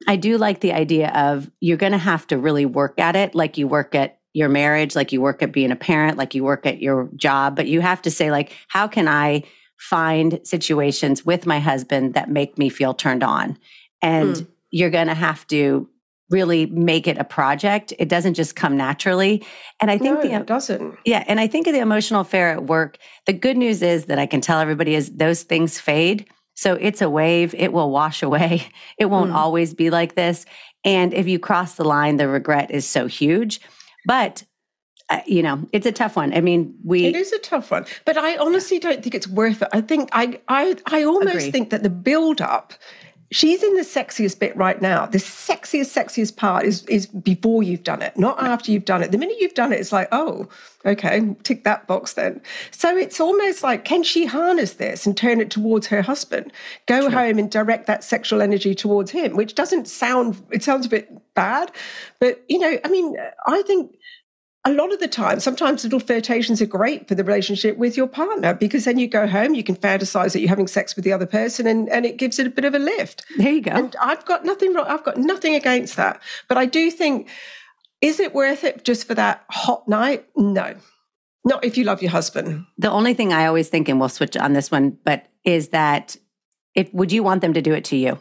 I 0.07 0.15
do 0.15 0.37
like 0.37 0.61
the 0.61 0.73
idea 0.73 1.09
of 1.09 1.49
you're 1.59 1.77
going 1.77 1.91
to 1.91 1.97
have 1.97 2.25
to 2.27 2.37
really 2.37 2.65
work 2.65 2.99
at 2.99 3.15
it 3.15 3.35
like 3.35 3.57
you 3.57 3.67
work 3.67 3.93
at 3.95 4.19
your 4.33 4.49
marriage, 4.49 4.95
like 4.95 5.11
you 5.11 5.21
work 5.21 5.43
at 5.43 5.51
being 5.51 5.71
a 5.71 5.75
parent, 5.75 6.17
like 6.17 6.33
you 6.33 6.43
work 6.43 6.65
at 6.65 6.81
your 6.81 7.09
job. 7.15 7.55
But 7.55 7.67
you 7.67 7.81
have 7.81 8.01
to 8.03 8.11
say, 8.11 8.31
like, 8.31 8.53
how 8.69 8.87
can 8.87 9.07
I 9.07 9.43
find 9.77 10.39
situations 10.43 11.25
with 11.25 11.45
my 11.45 11.59
husband 11.59 12.13
that 12.13 12.29
make 12.29 12.57
me 12.57 12.69
feel 12.69 12.93
turned 12.93 13.23
on? 13.23 13.57
And 14.01 14.35
mm. 14.35 14.47
you're 14.69 14.89
going 14.89 15.07
to 15.07 15.13
have 15.13 15.45
to 15.47 15.87
really 16.31 16.65
make 16.65 17.07
it 17.07 17.17
a 17.17 17.23
project. 17.23 17.93
It 17.99 18.07
doesn't 18.07 18.35
just 18.35 18.55
come 18.55 18.77
naturally. 18.77 19.45
And 19.81 19.91
I 19.91 19.97
think 19.97 20.15
no, 20.15 20.21
the, 20.21 20.33
it 20.33 20.45
doesn't. 20.47 20.97
Yeah. 21.05 21.23
And 21.27 21.39
I 21.39 21.47
think 21.47 21.67
of 21.67 21.73
the 21.73 21.79
emotional 21.79 22.21
affair 22.21 22.51
at 22.51 22.63
work. 22.63 22.97
The 23.25 23.33
good 23.33 23.57
news 23.57 23.81
is 23.81 24.05
that 24.05 24.17
I 24.17 24.25
can 24.25 24.39
tell 24.39 24.59
everybody 24.59 24.95
is 24.95 25.11
those 25.11 25.43
things 25.43 25.79
fade. 25.79 26.25
So 26.55 26.75
it's 26.75 27.01
a 27.01 27.09
wave. 27.09 27.53
It 27.53 27.73
will 27.73 27.91
wash 27.91 28.23
away. 28.23 28.69
It 28.97 29.05
won't 29.05 29.31
mm. 29.31 29.35
always 29.35 29.73
be 29.73 29.89
like 29.89 30.15
this. 30.15 30.45
And 30.83 31.13
if 31.13 31.27
you 31.27 31.37
cross 31.37 31.75
the 31.75 31.83
line, 31.83 32.17
the 32.17 32.27
regret 32.27 32.71
is 32.71 32.87
so 32.87 33.07
huge. 33.07 33.61
But 34.05 34.43
uh, 35.09 35.19
you 35.25 35.43
know, 35.43 35.67
it's 35.73 35.85
a 35.85 35.91
tough 35.91 36.15
one. 36.15 36.33
I 36.33 36.39
mean, 36.39 36.73
we 36.85 37.05
It 37.05 37.17
is 37.17 37.33
a 37.33 37.39
tough 37.39 37.69
one. 37.69 37.85
But 38.05 38.17
I 38.17 38.37
honestly 38.37 38.79
don't 38.79 39.03
think 39.03 39.13
it's 39.13 39.27
worth 39.27 39.61
it. 39.61 39.67
I 39.73 39.81
think 39.81 40.07
I 40.13 40.39
I 40.47 40.77
I 40.85 41.03
almost 41.03 41.35
agree. 41.35 41.51
think 41.51 41.69
that 41.71 41.83
the 41.83 41.89
build 41.89 42.39
up 42.39 42.73
she's 43.31 43.63
in 43.63 43.75
the 43.75 43.83
sexiest 43.83 44.39
bit 44.39 44.55
right 44.57 44.81
now. 44.81 45.05
The 45.05 45.17
sexiest, 45.17 45.95
sexiest 45.97 46.35
part 46.35 46.65
is 46.65 46.85
is 46.85 47.07
before 47.07 47.63
you've 47.63 47.83
done 47.83 48.01
it, 48.01 48.17
not 48.17 48.41
after 48.41 48.71
you've 48.71 48.85
done 48.85 49.01
it. 49.01 49.11
The 49.11 49.17
minute 49.17 49.37
you've 49.39 49.53
done 49.53 49.71
it, 49.71 49.79
it's 49.79 49.91
like, 49.91 50.09
oh, 50.11 50.47
okay, 50.85 51.35
tick 51.43 51.63
that 51.63 51.87
box 51.87 52.13
then. 52.13 52.41
So 52.71 52.95
it's 52.95 53.19
almost 53.19 53.63
like, 53.63 53.85
can 53.85 54.03
she 54.03 54.25
harness 54.25 54.73
this 54.73 55.05
and 55.05 55.15
turn 55.15 55.39
it 55.39 55.49
towards 55.49 55.87
her 55.87 56.01
husband? 56.01 56.51
Go 56.85 57.01
True. 57.01 57.11
home 57.11 57.39
and 57.39 57.49
direct 57.49 57.87
that 57.87 58.03
sexual 58.03 58.41
energy 58.41 58.75
towards 58.75 59.11
him, 59.11 59.35
which 59.35 59.55
doesn't 59.55 59.87
sound, 59.87 60.41
it 60.51 60.63
sounds 60.63 60.85
a 60.85 60.89
bit 60.89 61.09
bad, 61.33 61.71
but 62.19 62.43
you 62.49 62.59
know, 62.59 62.77
I 62.83 62.89
mean, 62.89 63.15
I 63.47 63.61
think 63.63 63.95
a 64.63 64.71
lot 64.71 64.93
of 64.93 64.99
the 64.99 65.07
time, 65.07 65.39
sometimes 65.39 65.83
little 65.83 65.99
flirtations 65.99 66.61
are 66.61 66.67
great 66.67 67.07
for 67.07 67.15
the 67.15 67.23
relationship 67.23 67.77
with 67.77 67.97
your 67.97 68.07
partner 68.07 68.53
because 68.53 68.85
then 68.85 68.99
you 68.99 69.07
go 69.07 69.25
home, 69.25 69.55
you 69.55 69.63
can 69.63 69.75
fantasize 69.75 70.33
that 70.33 70.39
you're 70.39 70.49
having 70.49 70.67
sex 70.67 70.95
with 70.95 71.03
the 71.03 71.11
other 71.11 71.25
person 71.25 71.65
and, 71.65 71.89
and 71.89 72.05
it 72.05 72.17
gives 72.17 72.37
it 72.37 72.45
a 72.45 72.49
bit 72.51 72.65
of 72.65 72.75
a 72.75 72.79
lift. 72.79 73.25
There 73.37 73.51
you 73.51 73.61
go. 73.61 73.71
And 73.71 73.95
I've 73.99 74.23
got 74.25 74.45
nothing 74.45 74.73
wrong, 74.73 74.85
I've 74.87 75.03
got 75.03 75.17
nothing 75.17 75.55
against 75.55 75.95
that. 75.95 76.21
But 76.47 76.59
I 76.59 76.67
do 76.67 76.91
think, 76.91 77.27
is 78.01 78.19
it 78.19 78.35
worth 78.35 78.63
it 78.63 78.85
just 78.85 79.07
for 79.07 79.15
that 79.15 79.43
hot 79.49 79.87
night? 79.87 80.27
No. 80.35 80.75
Not 81.43 81.65
if 81.65 81.75
you 81.75 81.83
love 81.83 82.03
your 82.03 82.11
husband. 82.11 82.67
The 82.77 82.91
only 82.91 83.15
thing 83.15 83.33
I 83.33 83.47
always 83.47 83.67
think, 83.67 83.89
and 83.89 83.99
we'll 83.99 84.09
switch 84.09 84.37
on 84.37 84.53
this 84.53 84.69
one, 84.69 84.97
but 85.03 85.27
is 85.43 85.69
that 85.69 86.17
if 86.75 86.93
would 86.93 87.11
you 87.11 87.23
want 87.23 87.41
them 87.41 87.53
to 87.53 87.63
do 87.63 87.73
it 87.73 87.85
to 87.85 87.97
you? 87.97 88.19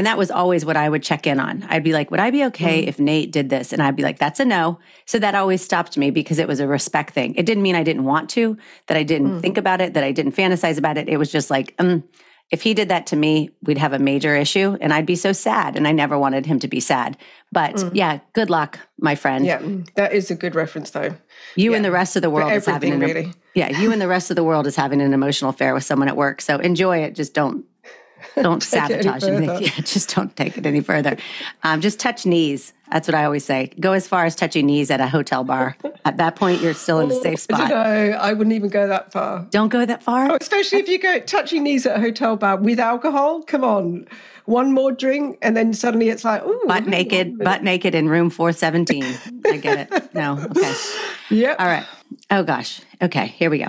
And 0.00 0.06
that 0.06 0.16
was 0.16 0.30
always 0.30 0.64
what 0.64 0.78
I 0.78 0.88
would 0.88 1.02
check 1.02 1.26
in 1.26 1.38
on. 1.38 1.62
I'd 1.64 1.84
be 1.84 1.92
like, 1.92 2.10
would 2.10 2.20
I 2.20 2.30
be 2.30 2.42
okay 2.46 2.82
mm. 2.82 2.88
if 2.88 2.98
Nate 2.98 3.30
did 3.30 3.50
this? 3.50 3.70
And 3.70 3.82
I'd 3.82 3.96
be 3.96 4.02
like, 4.02 4.18
that's 4.18 4.40
a 4.40 4.46
no. 4.46 4.78
So 5.04 5.18
that 5.18 5.34
always 5.34 5.60
stopped 5.60 5.98
me 5.98 6.10
because 6.10 6.38
it 6.38 6.48
was 6.48 6.58
a 6.58 6.66
respect 6.66 7.12
thing. 7.12 7.34
It 7.34 7.44
didn't 7.44 7.62
mean 7.62 7.74
I 7.74 7.82
didn't 7.82 8.04
want 8.04 8.30
to, 8.30 8.56
that 8.86 8.96
I 8.96 9.02
didn't 9.02 9.30
mm. 9.30 9.40
think 9.42 9.58
about 9.58 9.82
it, 9.82 9.92
that 9.92 10.02
I 10.02 10.12
didn't 10.12 10.34
fantasize 10.34 10.78
about 10.78 10.96
it. 10.96 11.10
It 11.10 11.18
was 11.18 11.30
just 11.30 11.50
like, 11.50 11.74
um, 11.78 12.02
if 12.50 12.62
he 12.62 12.72
did 12.72 12.88
that 12.88 13.08
to 13.08 13.16
me, 13.16 13.50
we'd 13.60 13.76
have 13.76 13.92
a 13.92 13.98
major 13.98 14.34
issue 14.34 14.74
and 14.80 14.90
I'd 14.90 15.04
be 15.04 15.16
so 15.16 15.34
sad. 15.34 15.76
And 15.76 15.86
I 15.86 15.92
never 15.92 16.18
wanted 16.18 16.46
him 16.46 16.58
to 16.60 16.66
be 16.66 16.80
sad. 16.80 17.18
But 17.52 17.74
mm. 17.74 17.90
yeah, 17.92 18.20
good 18.32 18.48
luck, 18.48 18.78
my 18.98 19.16
friend. 19.16 19.44
Yeah, 19.44 19.60
that 19.96 20.14
is 20.14 20.30
a 20.30 20.34
good 20.34 20.54
reference 20.54 20.92
though. 20.92 21.14
You 21.56 21.72
yeah. 21.72 21.76
and 21.76 21.84
the 21.84 21.92
rest 21.92 22.16
of 22.16 22.22
the 22.22 22.30
world 22.30 22.50
is 22.52 22.64
having 22.64 22.94
an 22.94 23.00
really. 23.00 23.34
yeah, 23.54 23.78
you 23.78 23.92
and 23.92 24.00
the 24.00 24.08
rest 24.08 24.30
of 24.30 24.36
the 24.36 24.44
world 24.44 24.66
is 24.66 24.76
having 24.76 25.02
an 25.02 25.12
emotional 25.12 25.50
affair 25.50 25.74
with 25.74 25.84
someone 25.84 26.08
at 26.08 26.16
work. 26.16 26.40
So 26.40 26.56
enjoy 26.56 27.00
it. 27.00 27.14
Just 27.14 27.34
don't 27.34 27.66
don't 28.36 28.62
sabotage 28.62 29.22
it. 29.24 29.62
Yeah, 29.62 29.68
just 29.82 30.14
don't 30.14 30.34
take 30.36 30.56
it 30.56 30.66
any 30.66 30.80
further. 30.80 31.16
Um, 31.62 31.80
just 31.80 32.00
touch 32.00 32.26
knees. 32.26 32.72
That's 32.90 33.06
what 33.06 33.14
I 33.14 33.24
always 33.24 33.44
say. 33.44 33.70
Go 33.78 33.92
as 33.92 34.08
far 34.08 34.24
as 34.24 34.34
touching 34.34 34.66
knees 34.66 34.90
at 34.90 35.00
a 35.00 35.06
hotel 35.06 35.44
bar. 35.44 35.76
At 36.04 36.16
that 36.16 36.34
point, 36.34 36.60
you're 36.60 36.74
still 36.74 36.98
in 36.98 37.10
a 37.10 37.20
safe 37.20 37.38
spot. 37.38 37.68
No, 37.68 37.76
I 37.76 38.32
wouldn't 38.32 38.54
even 38.54 38.68
go 38.68 38.88
that 38.88 39.12
far. 39.12 39.46
Don't 39.50 39.68
go 39.68 39.86
that 39.86 40.02
far. 40.02 40.32
Oh, 40.32 40.38
especially 40.40 40.80
if 40.80 40.88
you 40.88 40.98
go 40.98 41.20
touching 41.20 41.62
knees 41.62 41.86
at 41.86 41.96
a 41.96 42.00
hotel 42.00 42.36
bar 42.36 42.56
with 42.56 42.80
alcohol. 42.80 43.42
Come 43.42 43.62
on, 43.62 44.08
one 44.44 44.72
more 44.72 44.90
drink, 44.90 45.38
and 45.40 45.56
then 45.56 45.72
suddenly 45.72 46.08
it's 46.08 46.24
like, 46.24 46.42
ooh, 46.44 46.64
butt 46.66 46.86
naked, 46.86 47.38
butt 47.38 47.62
naked 47.62 47.94
in 47.94 48.08
room 48.08 48.28
four 48.28 48.52
seventeen. 48.52 49.04
I 49.46 49.56
get 49.58 49.92
it. 49.92 50.14
No, 50.14 50.38
okay. 50.50 50.74
Yep. 51.30 51.60
All 51.60 51.66
right. 51.66 51.86
Oh 52.32 52.42
gosh. 52.42 52.80
Okay, 53.00 53.28
here 53.28 53.50
we 53.50 53.58
go. 53.58 53.68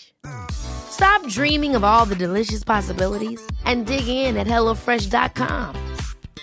Stop 0.91 1.25
dreaming 1.27 1.75
of 1.75 1.83
all 1.83 2.05
the 2.05 2.15
delicious 2.15 2.63
possibilities 2.63 3.41
and 3.65 3.87
dig 3.87 4.07
in 4.07 4.37
at 4.37 4.45
HelloFresh.com. 4.45 5.75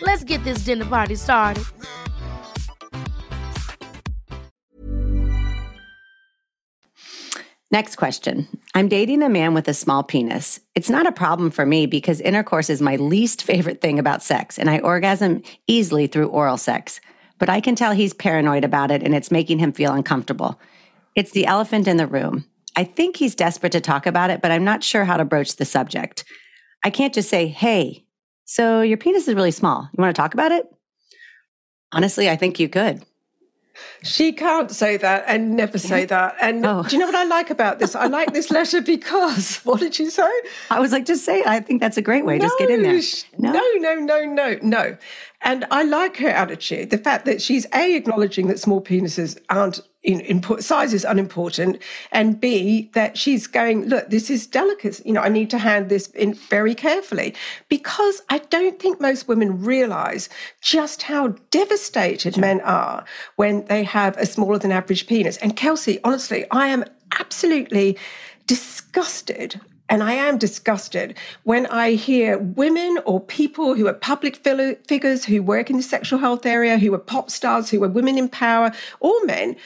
Let's 0.03 0.25
get 0.25 0.43
this 0.45 0.65
dinner 0.65 0.85
party 0.85 1.15
started. 1.15 1.65
Next 7.71 7.97
question. 7.97 8.49
I'm 8.75 8.89
dating 8.89 9.23
a 9.23 9.29
man 9.29 9.53
with 9.53 9.69
a 9.69 9.75
small 9.75 10.03
penis. 10.03 10.59
It's 10.75 10.89
not 10.89 11.07
a 11.07 11.13
problem 11.13 11.51
for 11.51 11.67
me 11.67 11.87
because 11.87 12.21
intercourse 12.23 12.71
is 12.71 12.81
my 12.81 12.97
least 12.97 13.43
favorite 13.43 13.83
thing 13.83 13.99
about 13.99 14.23
sex, 14.23 14.59
and 14.59 14.71
I 14.71 14.79
orgasm 14.79 15.43
easily 15.67 16.07
through 16.07 16.29
oral 16.29 16.57
sex. 16.57 17.01
But 17.39 17.51
I 17.51 17.61
can 17.61 17.77
tell 17.77 17.93
he's 17.93 18.15
paranoid 18.15 18.65
about 18.65 18.91
it 18.91 19.03
and 19.03 19.15
it's 19.15 19.31
making 19.31 19.59
him 19.59 19.73
feel 19.73 19.93
uncomfortable. 19.93 20.59
It's 21.15 21.33
the 21.33 21.47
elephant 21.47 21.87
in 21.87 21.99
the 21.99 22.07
room. 22.07 22.47
I 22.79 22.85
think 22.85 23.17
he's 23.17 23.35
desperate 23.35 23.73
to 23.73 23.81
talk 23.81 24.07
about 24.07 24.31
it, 24.31 24.41
but 24.41 24.53
I'm 24.53 24.63
not 24.63 24.85
sure 24.85 25.05
how 25.05 25.17
to 25.17 25.25
broach 25.25 25.57
the 25.57 25.65
subject. 25.65 26.25
I 26.85 26.91
can't 26.91 27.13
just 27.13 27.29
say, 27.29 27.49
hey, 27.49 28.05
so 28.45 28.83
your 28.83 28.97
penis 28.97 29.27
is 29.27 29.35
really 29.35 29.51
small. 29.51 29.89
You 29.93 30.01
want 30.01 30.15
to 30.15 30.23
talk 30.23 30.33
about 30.33 30.53
it? 30.53 30.65
Honestly, 31.91 32.31
I 32.31 32.37
think 32.37 32.61
you 32.61 32.69
could. 32.69 33.05
She 34.05 34.33
can't 34.33 34.71
say 34.71 34.97
that 34.97 35.25
and 35.27 35.57
never 35.57 35.77
say 35.77 36.05
that. 36.05 36.37
And 36.41 36.65
oh. 36.65 36.85
do 36.85 36.95
you 36.95 37.01
know 37.01 37.07
what 37.07 37.17
I 37.17 37.25
like 37.25 37.51
about 37.51 37.81
this? 37.81 37.97
I 37.97 38.07
like 38.07 38.33
this 38.33 38.49
letter 38.49 38.81
because 38.95 39.57
what 39.65 39.81
did 39.81 39.99
you 39.99 40.09
say? 40.09 40.31
I 40.71 40.79
was 40.79 40.93
like, 40.93 41.05
just 41.05 41.25
say 41.25 41.41
it. 41.41 41.49
I 41.49 41.59
think 41.59 41.81
that's 41.81 41.97
a 41.97 42.03
great 42.03 42.25
way. 42.25 42.39
No, 42.39 42.45
just 42.45 42.61
get 42.61 42.71
in 42.71 42.85
there. 42.85 43.01
No, 43.39 43.51
no, 43.51 43.95
no, 43.95 43.95
no, 43.97 44.25
no, 44.25 44.59
no. 44.63 44.97
And 45.41 45.65
I 45.73 45.83
like 45.83 46.19
her 46.19 46.29
attitude. 46.29 46.91
The 46.91 46.99
fact 46.99 47.25
that 47.25 47.43
she's 47.43 47.67
A, 47.75 47.97
acknowledging 47.97 48.47
that 48.47 48.61
small 48.61 48.81
penises 48.81 49.37
aren't 49.51 49.81
in, 50.03 50.21
in 50.21 50.61
size 50.61 50.95
is 50.95 51.05
unimportant, 51.05 51.83
and 52.13 52.41
B, 52.41 52.91
that 52.95 53.19
she's 53.19 53.47
going, 53.47 53.87
look, 53.87 54.09
this 54.11 54.31
is 54.31 54.47
delicate. 54.47 55.05
You 55.05 55.13
know, 55.13 55.21
I 55.21 55.29
need 55.29 55.51
to 55.51 55.59
hand 55.59 55.89
this 55.89 56.07
in 56.09 56.35
very 56.35 56.75
carefully 56.75 57.35
because 57.69 58.23
I 58.29 58.39
don't 58.39 58.79
think 58.79 59.01
most 59.01 59.27
women 59.27 59.63
realize 59.63 60.29
just 60.61 61.03
how 61.03 61.29
devastated 61.51 62.37
men 62.37 62.61
are 62.61 63.05
when 63.37 63.65
they 63.67 63.83
have 63.83 64.17
a 64.19 64.27
smaller 64.27 64.59
than 64.59 64.71
average 64.73 65.07
penis. 65.09 65.37
And 65.39 65.57
Kelsey, 65.57 65.99
honestly, 66.05 66.47
I 66.51 66.69
am 66.69 66.85
absolutely 67.19 67.99
disgusted 68.47 69.61
and 69.89 70.03
I 70.03 70.13
am 70.13 70.39
disgusted 70.39 71.17
when 71.45 71.67
I 71.67 71.93
hear 71.93 72.39
women 72.39 72.99
or 73.05 73.21
people 73.21 73.75
who 73.75 73.87
are 73.87 73.95
public 73.95 74.37
figures 74.37 75.25
who 75.25 75.43
work 75.43 75.71
in 75.71 75.77
the 75.77 75.83
sexual 75.83 76.19
health 76.19 76.45
area, 76.45 76.79
who 76.79 76.93
are 76.95 76.99
pop 76.99 77.31
stars, 77.31 77.71
who 77.71 77.83
are 77.85 77.89
women 77.89 78.19
in 78.19 78.29
power, 78.29 78.73
or 79.01 79.15
men 79.25 79.57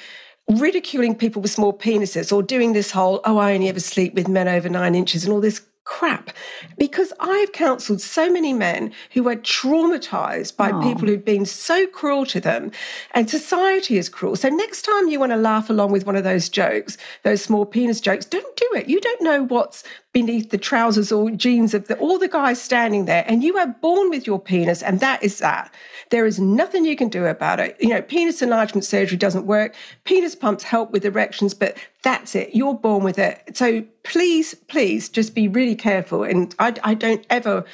ridiculing 0.48 1.14
people 1.14 1.42
with 1.42 1.50
small 1.50 1.72
penises 1.72 2.32
or 2.32 2.42
doing 2.42 2.72
this 2.72 2.90
whole, 2.90 3.20
oh, 3.24 3.38
I 3.38 3.54
only 3.54 3.68
ever 3.68 3.80
sleep 3.80 4.14
with 4.14 4.28
men 4.28 4.48
over 4.48 4.68
nine 4.68 4.94
inches 4.94 5.24
and 5.24 5.32
all 5.32 5.40
this 5.40 5.62
crap 5.84 6.30
because 6.78 7.12
I've 7.18 7.52
counseled 7.52 8.00
so 8.00 8.30
many 8.30 8.52
men 8.52 8.92
who 9.12 9.28
are 9.28 9.36
traumatized 9.36 10.56
by 10.56 10.70
Aww. 10.70 10.82
people 10.82 11.08
who've 11.08 11.24
been 11.24 11.44
so 11.44 11.86
cruel 11.86 12.24
to 12.26 12.40
them 12.40 12.70
and 13.12 13.28
society 13.28 13.98
is 13.98 14.08
cruel. 14.08 14.36
So 14.36 14.48
next 14.48 14.82
time 14.82 15.08
you 15.08 15.18
want 15.18 15.32
to 15.32 15.36
laugh 15.36 15.70
along 15.70 15.90
with 15.90 16.06
one 16.06 16.16
of 16.16 16.24
those 16.24 16.48
jokes, 16.48 16.96
those 17.24 17.42
small 17.42 17.66
penis 17.66 18.00
jokes, 18.00 18.24
don't 18.24 18.56
do 18.56 18.68
it. 18.74 18.88
You 18.88 19.00
don't 19.00 19.22
know 19.22 19.42
what's 19.42 19.82
beneath 20.12 20.50
the 20.50 20.58
trousers 20.58 21.10
or 21.10 21.30
jeans 21.30 21.72
of 21.72 21.88
the, 21.88 21.96
all 21.98 22.18
the 22.18 22.28
guys 22.28 22.60
standing 22.60 23.06
there 23.06 23.24
and 23.26 23.42
you 23.42 23.56
are 23.56 23.66
born 23.66 24.10
with 24.10 24.26
your 24.26 24.38
penis 24.38 24.82
and 24.82 25.00
that 25.00 25.22
is 25.22 25.38
that. 25.38 25.72
There 26.10 26.26
is 26.26 26.38
nothing 26.38 26.84
you 26.84 26.96
can 26.96 27.08
do 27.08 27.24
about 27.24 27.60
it. 27.60 27.76
You 27.80 27.88
know, 27.88 28.02
penis 28.02 28.42
enlargement 28.42 28.84
surgery 28.84 29.16
doesn't 29.16 29.46
work. 29.46 29.74
Penis 30.04 30.34
pumps 30.34 30.64
help 30.64 30.90
with 30.90 31.06
erections, 31.06 31.54
but 31.54 31.76
that's 32.02 32.34
it. 32.34 32.50
You're 32.54 32.74
born 32.74 33.04
with 33.04 33.18
it. 33.18 33.56
So 33.56 33.84
please, 34.02 34.54
please 34.68 35.08
just 35.08 35.34
be 35.34 35.48
really 35.48 35.76
careful. 35.76 36.24
And 36.24 36.54
I, 36.58 36.74
I 36.84 36.94
don't 36.94 37.24
ever 37.30 37.64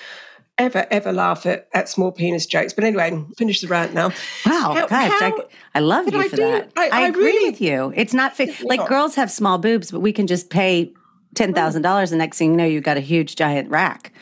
ever, 0.58 0.86
ever 0.90 1.12
laugh 1.12 1.46
at, 1.46 1.68
at 1.72 1.88
small 1.88 2.10
penis 2.10 2.44
jokes. 2.44 2.72
But 2.72 2.84
anyway, 2.84 3.24
finish 3.36 3.60
the 3.60 3.68
rant 3.68 3.94
now. 3.94 4.08
Wow, 4.44 4.74
how, 4.74 4.86
gosh, 4.88 5.12
how, 5.20 5.26
I, 5.26 5.32
I, 5.76 5.78
love 5.80 6.12
you 6.12 6.18
I 6.18 6.28
for 6.28 6.36
do, 6.36 6.42
that. 6.42 6.72
I, 6.76 6.88
I, 6.88 7.00
agree 7.06 7.26
really, 7.26 7.50
with 7.50 7.60
you. 7.60 7.92
It's 7.94 8.12
not 8.12 8.36
fi- 8.36 8.52
like 8.62 8.80
not. 8.80 8.88
girls 8.88 9.14
have 9.14 9.30
small 9.30 9.58
boobs, 9.58 9.92
but 9.92 10.00
we 10.00 10.12
can 10.12 10.26
just 10.26 10.50
pay 10.50 10.92
ten 11.38 11.54
thousand 11.54 11.82
dollars. 11.82 12.10
The 12.10 12.16
next 12.16 12.38
thing 12.38 12.50
you 12.50 12.56
know, 12.56 12.64
you've 12.64 12.84
got 12.84 12.96
a 12.96 13.00
huge 13.00 13.36
giant 13.36 13.70
rack. 13.70 14.12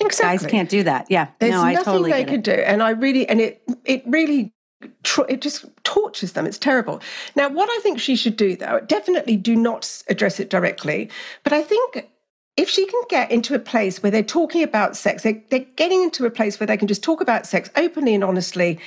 Exactly. 0.00 0.46
Guys 0.46 0.50
can't 0.50 0.68
do 0.68 0.82
that. 0.82 1.06
Yeah, 1.08 1.28
there's 1.38 1.52
no, 1.52 1.62
nothing 1.62 1.84
totally 1.84 2.10
they 2.10 2.24
can 2.24 2.40
do, 2.40 2.52
and 2.52 2.82
I 2.82 2.90
really 2.90 3.28
and 3.28 3.40
it 3.40 3.62
it 3.84 4.02
really 4.06 4.52
it 5.28 5.40
just 5.40 5.64
tortures 5.84 6.32
them. 6.32 6.46
It's 6.46 6.58
terrible. 6.58 7.00
Now, 7.36 7.48
what 7.48 7.68
I 7.70 7.78
think 7.82 7.98
she 7.98 8.16
should 8.16 8.36
do, 8.36 8.56
though, 8.56 8.80
definitely 8.80 9.36
do 9.36 9.56
not 9.56 10.02
address 10.08 10.40
it 10.40 10.50
directly. 10.50 11.10
But 11.42 11.52
I 11.52 11.62
think 11.62 12.08
if 12.56 12.68
she 12.68 12.86
can 12.86 13.02
get 13.08 13.30
into 13.30 13.54
a 13.54 13.58
place 13.58 14.02
where 14.02 14.10
they're 14.12 14.22
talking 14.22 14.62
about 14.62 14.96
sex, 14.96 15.22
they're, 15.22 15.42
they're 15.50 15.66
getting 15.76 16.02
into 16.02 16.26
a 16.26 16.30
place 16.30 16.60
where 16.60 16.66
they 16.66 16.76
can 16.76 16.88
just 16.88 17.02
talk 17.02 17.20
about 17.20 17.46
sex 17.46 17.70
openly 17.76 18.14
and 18.14 18.22
honestly, 18.22 18.78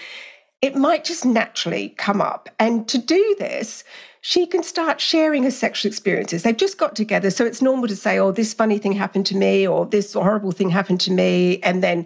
it 0.62 0.76
might 0.76 1.04
just 1.04 1.26
naturally 1.26 1.90
come 1.90 2.22
up. 2.22 2.50
And 2.60 2.88
to 2.88 2.98
do 2.98 3.36
this, 3.40 3.84
she 4.28 4.46
can 4.46 4.62
start 4.62 5.00
sharing 5.00 5.44
her 5.44 5.52
sexual 5.52 5.90
experiences. 5.90 6.44
They've 6.44 6.58
just 6.58 6.78
got 6.78 6.98
together, 6.98 7.30
so 7.30 7.46
it's 7.46 7.62
normal 7.62 7.88
to 7.88 7.96
say, 7.96 8.20
oh, 8.20 8.34
this 8.34 8.54
funny 8.54 8.78
thing 8.78 8.92
happened 8.92 9.26
to 9.28 9.38
me, 9.38 9.66
or 9.66 9.86
this 9.86 10.12
horrible 10.12 10.52
thing 10.52 10.70
happened 10.70 11.00
to 11.02 11.14
me. 11.14 11.62
And 11.62 11.82
then 11.82 12.06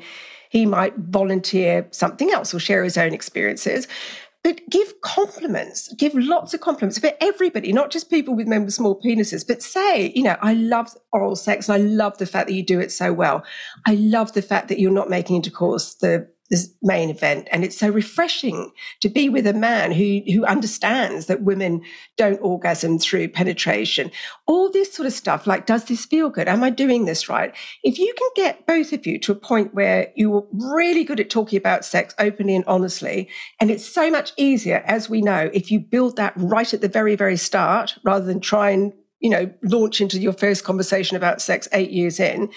he 0.52 0.68
might 0.68 0.96
volunteer 0.96 1.88
something 1.90 2.30
else 2.30 2.54
or 2.54 2.60
share 2.60 2.84
his 2.84 2.96
own 2.96 3.12
experiences. 3.12 3.88
But 4.44 4.62
give 4.70 5.02
compliments, 5.02 5.92
give 5.96 6.14
lots 6.14 6.54
of 6.54 6.62
compliments 6.62 7.00
for 7.00 7.10
everybody, 7.20 7.74
not 7.74 7.90
just 7.90 8.12
people 8.12 8.36
with 8.36 8.48
men 8.48 8.66
with 8.66 8.76
small 8.76 9.02
penises, 9.02 9.44
but 9.48 9.64
say, 9.64 10.12
you 10.16 10.22
know, 10.22 10.38
I 10.44 10.54
love 10.54 10.96
oral 11.12 11.36
sex 11.36 11.70
and 11.70 11.82
I 11.82 11.84
love 11.84 12.20
the 12.20 12.28
fact 12.28 12.50
that 12.50 12.54
you 12.54 12.64
do 12.64 12.80
it 12.80 12.92
so 12.92 13.12
well. 13.12 13.44
I 13.88 13.96
love 13.96 14.34
the 14.34 14.44
fact 14.44 14.68
that 14.68 14.78
you're 14.78 14.92
not 14.92 15.10
making 15.10 15.38
intercourse 15.38 15.96
the 15.96 16.28
this 16.52 16.70
main 16.84 17.10
event. 17.10 17.48
And 17.50 17.64
it's 17.64 17.78
so 17.78 17.90
refreshing 17.90 18.72
to 19.00 19.10
be 19.10 19.30
with 19.30 19.48
a 19.48 19.54
man 19.54 19.94
who, 19.94 20.22
who 20.32 20.46
understands 20.46 21.26
that 21.28 21.42
women 21.42 21.82
don't 22.18 22.40
orgasm 22.42 23.00
through 23.00 23.30
penetration. 23.30 24.12
All 24.46 24.70
this 24.70 24.94
sort 24.94 25.08
of 25.08 25.14
stuff, 25.14 25.48
like, 25.48 25.66
does 25.66 25.86
this 25.86 26.06
feel 26.06 26.30
good? 26.30 26.50
Am 26.50 26.62
I 26.62 26.70
doing 26.70 27.06
this 27.06 27.30
right? 27.30 27.56
If 27.84 27.98
you 27.98 28.14
can 28.18 28.30
get 28.36 28.68
both 28.68 28.92
of 28.92 29.08
you 29.08 29.18
to 29.20 29.32
a 29.32 29.36
point 29.36 29.74
where 29.74 30.12
you're 30.16 30.46
really 30.52 31.06
good 31.06 31.22
at 31.22 31.30
talking 31.30 31.58
about 31.58 31.86
sex 31.86 32.14
openly 32.20 32.56
and 32.56 32.66
honestly, 32.66 33.30
and 33.62 33.72
it's 33.72 33.86
so 33.86 34.12
much 34.12 34.34
easier, 34.36 34.84
as 34.86 35.10
we 35.10 35.22
know, 35.22 35.50
if 35.54 35.72
you 35.72 35.80
build 35.80 36.18
that 36.18 36.34
right 36.36 36.74
at 36.74 36.82
the 36.82 36.90
very, 36.90 37.16
very 37.16 37.38
start, 37.38 37.98
rather 38.04 38.26
than 38.26 38.42
try 38.42 38.72
and, 38.72 38.92
you 39.22 39.30
know, 39.30 39.50
launch 39.64 40.02
into 40.02 40.20
your 40.20 40.34
first 40.34 40.66
conversation 40.66 41.16
about 41.16 41.42
sex 41.42 41.70
eight 41.72 41.92
years 41.92 42.20
in, 42.20 42.50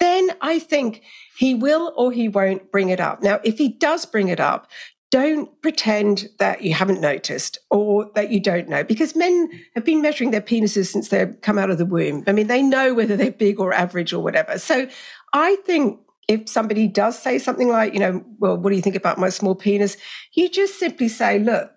then 0.00 0.30
I 0.40 0.58
think 0.58 1.02
he 1.36 1.54
will 1.54 1.92
or 1.96 2.12
he 2.12 2.28
won't 2.28 2.70
bring 2.70 2.88
it 2.88 3.00
up. 3.00 3.22
Now, 3.22 3.40
if 3.44 3.58
he 3.58 3.68
does 3.68 4.04
bring 4.06 4.28
it 4.28 4.40
up, 4.40 4.70
don't 5.10 5.62
pretend 5.62 6.28
that 6.38 6.62
you 6.62 6.74
haven't 6.74 7.00
noticed 7.00 7.58
or 7.70 8.10
that 8.16 8.30
you 8.30 8.40
don't 8.40 8.68
know 8.68 8.82
because 8.82 9.14
men 9.14 9.48
have 9.76 9.84
been 9.84 10.02
measuring 10.02 10.32
their 10.32 10.40
penises 10.40 10.86
since 10.86 11.08
they've 11.08 11.40
come 11.40 11.56
out 11.56 11.70
of 11.70 11.78
the 11.78 11.86
womb. 11.86 12.24
I 12.26 12.32
mean, 12.32 12.48
they 12.48 12.62
know 12.62 12.94
whether 12.94 13.16
they're 13.16 13.30
big 13.30 13.60
or 13.60 13.72
average 13.72 14.12
or 14.12 14.20
whatever. 14.20 14.58
So 14.58 14.88
I 15.32 15.56
think 15.66 16.00
if 16.26 16.48
somebody 16.48 16.88
does 16.88 17.16
say 17.16 17.38
something 17.38 17.68
like, 17.68 17.94
you 17.94 18.00
know, 18.00 18.24
well, 18.38 18.56
what 18.56 18.70
do 18.70 18.76
you 18.76 18.82
think 18.82 18.96
about 18.96 19.18
my 19.18 19.28
small 19.28 19.54
penis? 19.54 19.96
You 20.32 20.48
just 20.48 20.80
simply 20.80 21.08
say, 21.08 21.38
look, 21.38 21.70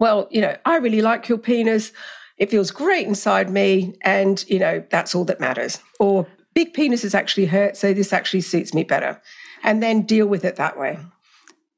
well, 0.00 0.26
you 0.30 0.40
know, 0.40 0.56
I 0.64 0.78
really 0.78 1.02
like 1.02 1.28
your 1.28 1.38
penis. 1.38 1.92
It 2.38 2.50
feels 2.50 2.70
great 2.70 3.06
inside 3.06 3.50
me. 3.50 3.94
And, 4.02 4.44
you 4.48 4.58
know, 4.58 4.84
that's 4.90 5.14
all 5.14 5.24
that 5.26 5.38
matters. 5.38 5.78
Or 6.00 6.26
big 6.58 6.74
penises 6.74 7.14
actually 7.14 7.46
hurt, 7.46 7.76
so 7.76 7.94
this 7.94 8.12
actually 8.12 8.40
suits 8.40 8.74
me 8.74 8.82
better. 8.82 9.22
And 9.62 9.80
then 9.80 10.02
deal 10.02 10.26
with 10.26 10.44
it 10.44 10.56
that 10.56 10.76
way. 10.76 10.98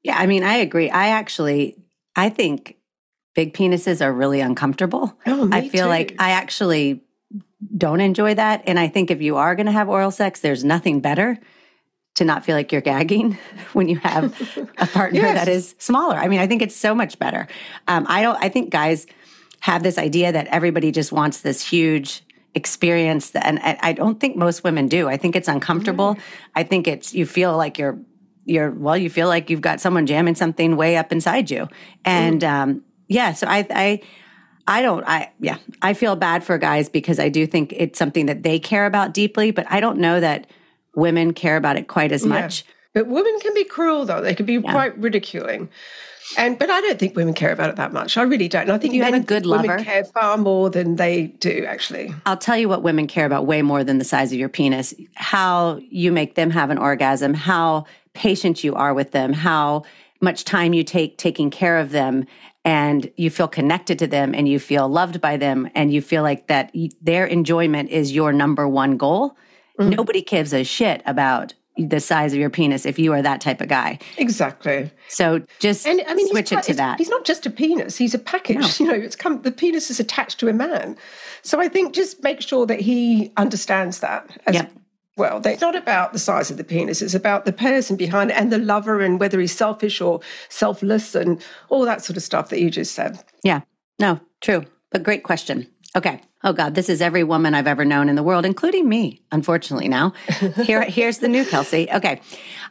Yeah, 0.02 0.16
I 0.16 0.26
mean, 0.26 0.42
I 0.42 0.54
agree. 0.54 0.88
I 0.88 1.08
actually, 1.08 1.76
I 2.16 2.30
think 2.30 2.76
big 3.34 3.52
penises 3.52 4.02
are 4.02 4.10
really 4.10 4.40
uncomfortable. 4.40 5.14
Oh, 5.26 5.50
I 5.52 5.68
feel 5.68 5.84
too. 5.84 5.90
like 5.90 6.16
I 6.18 6.30
actually 6.30 7.02
don't 7.76 8.00
enjoy 8.00 8.32
that. 8.36 8.62
And 8.66 8.78
I 8.78 8.88
think 8.88 9.10
if 9.10 9.20
you 9.20 9.36
are 9.36 9.54
going 9.54 9.66
to 9.66 9.72
have 9.72 9.90
oral 9.90 10.10
sex, 10.10 10.40
there's 10.40 10.64
nothing 10.64 11.00
better 11.00 11.38
to 12.14 12.24
not 12.24 12.46
feel 12.46 12.56
like 12.56 12.72
you're 12.72 12.80
gagging 12.80 13.36
when 13.74 13.86
you 13.86 13.98
have 13.98 14.24
a 14.78 14.86
partner 14.86 15.20
yes. 15.20 15.34
that 15.34 15.48
is 15.48 15.74
smaller. 15.78 16.16
I 16.16 16.26
mean, 16.28 16.40
I 16.40 16.46
think 16.46 16.62
it's 16.62 16.74
so 16.74 16.94
much 16.94 17.18
better. 17.18 17.48
Um, 17.86 18.06
I 18.08 18.22
don't. 18.22 18.42
I 18.42 18.48
think 18.48 18.70
guys 18.70 19.06
have 19.60 19.82
this 19.82 19.98
idea 19.98 20.32
that 20.32 20.46
everybody 20.46 20.90
just 20.90 21.12
wants 21.12 21.42
this 21.42 21.62
huge 21.62 22.22
experience 22.54 23.30
that, 23.30 23.46
and 23.46 23.58
I, 23.60 23.78
I 23.80 23.92
don't 23.92 24.18
think 24.18 24.36
most 24.36 24.64
women 24.64 24.88
do. 24.88 25.08
I 25.08 25.16
think 25.16 25.36
it's 25.36 25.48
uncomfortable. 25.48 26.16
I 26.54 26.62
think 26.62 26.88
it's 26.88 27.14
you 27.14 27.26
feel 27.26 27.56
like 27.56 27.78
you're 27.78 27.98
you're 28.44 28.70
well, 28.70 28.96
you 28.96 29.10
feel 29.10 29.28
like 29.28 29.50
you've 29.50 29.60
got 29.60 29.80
someone 29.80 30.06
jamming 30.06 30.34
something 30.34 30.76
way 30.76 30.96
up 30.96 31.12
inside 31.12 31.50
you. 31.50 31.68
And 32.04 32.42
um 32.42 32.82
yeah, 33.08 33.32
so 33.32 33.46
I 33.46 33.66
I 33.70 34.00
I 34.66 34.82
don't 34.82 35.06
I 35.06 35.32
yeah, 35.40 35.58
I 35.82 35.94
feel 35.94 36.16
bad 36.16 36.44
for 36.44 36.58
guys 36.58 36.88
because 36.88 37.18
I 37.18 37.28
do 37.28 37.46
think 37.46 37.72
it's 37.76 37.98
something 37.98 38.26
that 38.26 38.42
they 38.42 38.58
care 38.58 38.86
about 38.86 39.14
deeply, 39.14 39.50
but 39.50 39.66
I 39.70 39.80
don't 39.80 39.98
know 39.98 40.20
that 40.20 40.48
women 40.94 41.32
care 41.32 41.56
about 41.56 41.76
it 41.76 41.88
quite 41.88 42.12
as 42.12 42.26
much. 42.26 42.64
Yeah. 42.66 42.74
But 42.92 43.06
women 43.06 43.38
can 43.40 43.54
be 43.54 43.64
cruel 43.64 44.04
though. 44.04 44.20
They 44.20 44.34
can 44.34 44.46
be 44.46 44.54
yeah. 44.54 44.72
quite 44.72 44.98
ridiculing. 44.98 45.68
And 46.36 46.58
but 46.58 46.70
I 46.70 46.80
don't 46.80 46.98
think 46.98 47.16
women 47.16 47.34
care 47.34 47.52
about 47.52 47.70
it 47.70 47.76
that 47.76 47.92
much. 47.92 48.16
I 48.16 48.22
really 48.22 48.48
don't. 48.48 48.62
And 48.62 48.72
I 48.72 48.78
think 48.78 48.94
you 48.94 49.02
have 49.02 49.14
a 49.14 49.20
good 49.20 49.46
lover. 49.46 49.68
women 49.68 49.84
care 49.84 50.04
far 50.04 50.36
more 50.36 50.70
than 50.70 50.96
they 50.96 51.28
do 51.28 51.64
actually. 51.66 52.14
I'll 52.26 52.36
tell 52.36 52.56
you 52.56 52.68
what 52.68 52.82
women 52.82 53.06
care 53.06 53.26
about 53.26 53.46
way 53.46 53.62
more 53.62 53.84
than 53.84 53.98
the 53.98 54.04
size 54.04 54.32
of 54.32 54.38
your 54.38 54.48
penis. 54.48 54.94
How 55.14 55.80
you 55.90 56.12
make 56.12 56.34
them 56.34 56.50
have 56.50 56.70
an 56.70 56.78
orgasm, 56.78 57.34
how 57.34 57.86
patient 58.12 58.62
you 58.64 58.74
are 58.74 58.94
with 58.94 59.12
them, 59.12 59.32
how 59.32 59.84
much 60.20 60.44
time 60.44 60.72
you 60.72 60.84
take 60.84 61.18
taking 61.18 61.50
care 61.50 61.78
of 61.78 61.90
them 61.90 62.26
and 62.64 63.10
you 63.16 63.30
feel 63.30 63.48
connected 63.48 63.98
to 63.98 64.06
them 64.06 64.34
and 64.34 64.48
you 64.48 64.58
feel 64.58 64.88
loved 64.88 65.20
by 65.20 65.36
them 65.36 65.68
and 65.74 65.92
you 65.92 66.02
feel 66.02 66.22
like 66.22 66.46
that 66.48 66.74
their 67.00 67.26
enjoyment 67.26 67.88
is 67.90 68.12
your 68.12 68.32
number 68.32 68.68
one 68.68 68.96
goal. 68.96 69.36
Mm-hmm. 69.78 69.90
Nobody 69.90 70.20
gives 70.20 70.52
a 70.52 70.62
shit 70.62 71.02
about 71.06 71.54
the 71.88 72.00
size 72.00 72.32
of 72.32 72.38
your 72.38 72.50
penis 72.50 72.86
if 72.86 72.98
you 72.98 73.12
are 73.12 73.22
that 73.22 73.40
type 73.40 73.60
of 73.60 73.68
guy. 73.68 73.98
Exactly. 74.18 74.90
So 75.08 75.42
just 75.58 75.86
and, 75.86 76.02
I 76.06 76.14
mean, 76.14 76.28
switch 76.28 76.52
it 76.52 76.62
to 76.64 76.74
that. 76.74 76.98
He's 76.98 77.08
not 77.08 77.24
just 77.24 77.46
a 77.46 77.50
penis; 77.50 77.96
he's 77.96 78.14
a 78.14 78.18
package. 78.18 78.56
No. 78.56 78.70
You 78.80 78.86
know, 78.86 78.94
it's 78.94 79.16
come. 79.16 79.42
The 79.42 79.52
penis 79.52 79.90
is 79.90 80.00
attached 80.00 80.40
to 80.40 80.48
a 80.48 80.52
man. 80.52 80.96
So 81.42 81.60
I 81.60 81.68
think 81.68 81.94
just 81.94 82.22
make 82.22 82.40
sure 82.40 82.66
that 82.66 82.80
he 82.80 83.32
understands 83.36 84.00
that. 84.00 84.38
As, 84.46 84.54
yep. 84.54 84.72
Well, 85.16 85.44
it's 85.44 85.60
not 85.60 85.76
about 85.76 86.14
the 86.14 86.18
size 86.18 86.50
of 86.50 86.56
the 86.56 86.64
penis; 86.64 87.02
it's 87.02 87.14
about 87.14 87.44
the 87.44 87.52
person 87.52 87.96
behind 87.96 88.30
it 88.30 88.36
and 88.36 88.50
the 88.50 88.58
lover, 88.58 89.00
and 89.00 89.20
whether 89.20 89.38
he's 89.38 89.54
selfish 89.54 90.00
or 90.00 90.20
selfless, 90.48 91.14
and 91.14 91.42
all 91.68 91.84
that 91.84 92.02
sort 92.02 92.16
of 92.16 92.22
stuff 92.22 92.48
that 92.48 92.60
you 92.60 92.70
just 92.70 92.94
said. 92.94 93.22
Yeah. 93.44 93.60
No. 93.98 94.18
True. 94.40 94.64
But 94.90 95.02
great 95.02 95.22
question. 95.22 95.68
Okay. 95.96 96.20
Oh 96.44 96.52
God, 96.52 96.74
this 96.74 96.88
is 96.88 97.02
every 97.02 97.24
woman 97.24 97.54
I've 97.54 97.66
ever 97.66 97.84
known 97.84 98.08
in 98.08 98.14
the 98.14 98.22
world, 98.22 98.46
including 98.46 98.88
me, 98.88 99.22
unfortunately 99.32 99.88
now. 99.88 100.12
Here, 100.62 100.82
here's 100.82 101.18
the 101.18 101.28
new 101.28 101.44
Kelsey. 101.44 101.90
Okay. 101.92 102.20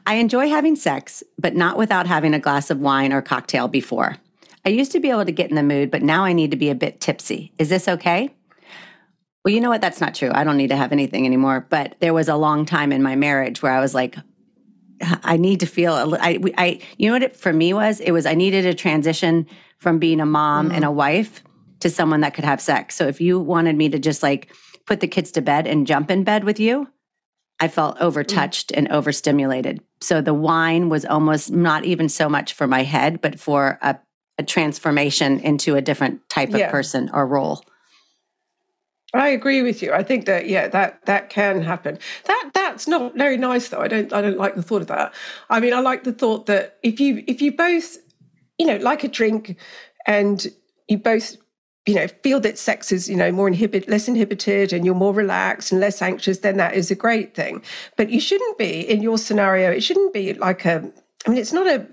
I 0.07 0.15
enjoy 0.15 0.47
having 0.47 0.75
sex, 0.75 1.21
but 1.37 1.55
not 1.55 1.77
without 1.77 2.07
having 2.07 2.33
a 2.33 2.39
glass 2.39 2.69
of 2.69 2.79
wine 2.79 3.11
or 3.11 3.21
cocktail 3.21 3.67
before. 3.67 4.15
I 4.65 4.69
used 4.69 4.91
to 4.93 4.99
be 4.99 5.09
able 5.09 5.25
to 5.25 5.31
get 5.31 5.49
in 5.49 5.55
the 5.55 5.63
mood, 5.63 5.91
but 5.91 6.01
now 6.01 6.23
I 6.23 6.33
need 6.33 6.51
to 6.51 6.57
be 6.57 6.69
a 6.69 6.75
bit 6.75 6.99
tipsy. 6.99 7.51
Is 7.57 7.69
this 7.69 7.87
okay? 7.87 8.33
Well, 9.43 9.53
you 9.53 9.61
know 9.61 9.69
what? 9.69 9.81
That's 9.81 10.01
not 10.01 10.15
true. 10.15 10.31
I 10.33 10.43
don't 10.43 10.57
need 10.57 10.69
to 10.69 10.75
have 10.75 10.91
anything 10.91 11.25
anymore. 11.25 11.65
But 11.69 11.95
there 11.99 12.13
was 12.13 12.27
a 12.27 12.35
long 12.35 12.65
time 12.65 12.91
in 12.91 13.03
my 13.03 13.15
marriage 13.15 13.61
where 13.61 13.71
I 13.71 13.79
was 13.79 13.93
like, 13.93 14.17
I 15.01 15.37
need 15.37 15.61
to 15.61 15.65
feel. 15.65 15.95
A, 15.95 16.17
I, 16.19 16.39
I, 16.57 16.79
you 16.97 17.07
know 17.07 17.13
what 17.13 17.23
it 17.23 17.35
for 17.35 17.53
me 17.53 17.73
was? 17.73 17.99
It 17.99 18.11
was 18.11 18.25
I 18.25 18.33
needed 18.33 18.65
a 18.65 18.73
transition 18.73 19.47
from 19.77 19.97
being 19.97 20.19
a 20.19 20.25
mom 20.25 20.69
mm. 20.69 20.73
and 20.73 20.83
a 20.83 20.91
wife 20.91 21.41
to 21.79 21.89
someone 21.89 22.21
that 22.21 22.33
could 22.33 22.45
have 22.45 22.61
sex. 22.61 22.95
So 22.95 23.07
if 23.07 23.21
you 23.21 23.39
wanted 23.39 23.75
me 23.75 23.89
to 23.89 23.99
just 23.99 24.23
like 24.23 24.53
put 24.85 24.99
the 24.99 25.07
kids 25.07 25.31
to 25.31 25.41
bed 25.41 25.67
and 25.67 25.87
jump 25.87 26.11
in 26.11 26.23
bed 26.23 26.43
with 26.43 26.59
you, 26.59 26.87
I 27.59 27.67
felt 27.67 27.97
overtouched 27.99 28.67
mm. 28.67 28.77
and 28.77 28.87
overstimulated. 28.89 29.81
So 30.01 30.21
the 30.21 30.33
wine 30.33 30.89
was 30.89 31.05
almost 31.05 31.51
not 31.51 31.85
even 31.85 32.09
so 32.09 32.29
much 32.29 32.53
for 32.53 32.67
my 32.67 32.83
head, 32.83 33.21
but 33.21 33.39
for 33.39 33.77
a, 33.81 33.99
a 34.37 34.43
transformation 34.43 35.39
into 35.39 35.75
a 35.75 35.81
different 35.81 36.27
type 36.29 36.49
yeah. 36.51 36.65
of 36.65 36.71
person 36.71 37.09
or 37.13 37.27
role. 37.27 37.63
I 39.13 39.29
agree 39.29 39.63
with 39.63 39.81
you. 39.81 39.91
I 39.91 40.03
think 40.03 40.25
that 40.27 40.47
yeah, 40.47 40.67
that 40.67 41.05
that 41.07 41.29
can 41.29 41.63
happen. 41.63 41.97
That 42.25 42.51
that's 42.53 42.87
not 42.87 43.15
very 43.15 43.37
nice 43.37 43.69
though. 43.69 43.79
I 43.79 43.87
don't 43.87 44.13
I 44.13 44.21
don't 44.21 44.37
like 44.37 44.55
the 44.55 44.61
thought 44.61 44.81
of 44.81 44.87
that. 44.87 45.13
I 45.49 45.59
mean, 45.59 45.73
I 45.73 45.79
like 45.79 46.03
the 46.03 46.13
thought 46.13 46.45
that 46.45 46.77
if 46.83 46.99
you 46.99 47.23
if 47.25 47.41
you 47.41 47.51
both, 47.51 47.97
you 48.59 48.67
know, 48.67 48.77
like 48.77 49.03
a 49.03 49.07
drink 49.07 49.57
and 50.05 50.45
you 50.87 50.99
both 50.99 51.37
you 51.85 51.95
know 51.95 52.07
feel 52.07 52.39
that 52.39 52.57
sex 52.57 52.91
is 52.91 53.09
you 53.09 53.15
know 53.15 53.31
more 53.31 53.47
inhibit 53.47 53.87
less 53.87 54.07
inhibited 54.07 54.73
and 54.73 54.85
you're 54.85 54.95
more 54.95 55.13
relaxed 55.13 55.71
and 55.71 55.81
less 55.81 56.01
anxious 56.01 56.39
then 56.39 56.57
that 56.57 56.73
is 56.73 56.91
a 56.91 56.95
great 56.95 57.33
thing. 57.35 57.61
But 57.95 58.09
you 58.09 58.19
shouldn't 58.19 58.57
be 58.57 58.81
in 58.81 59.01
your 59.01 59.17
scenario 59.17 59.71
it 59.71 59.81
shouldn't 59.81 60.13
be 60.13 60.33
like 60.33 60.65
a 60.65 60.91
i 61.25 61.29
mean 61.29 61.39
it's 61.39 61.53
not 61.53 61.67
a 61.67 61.87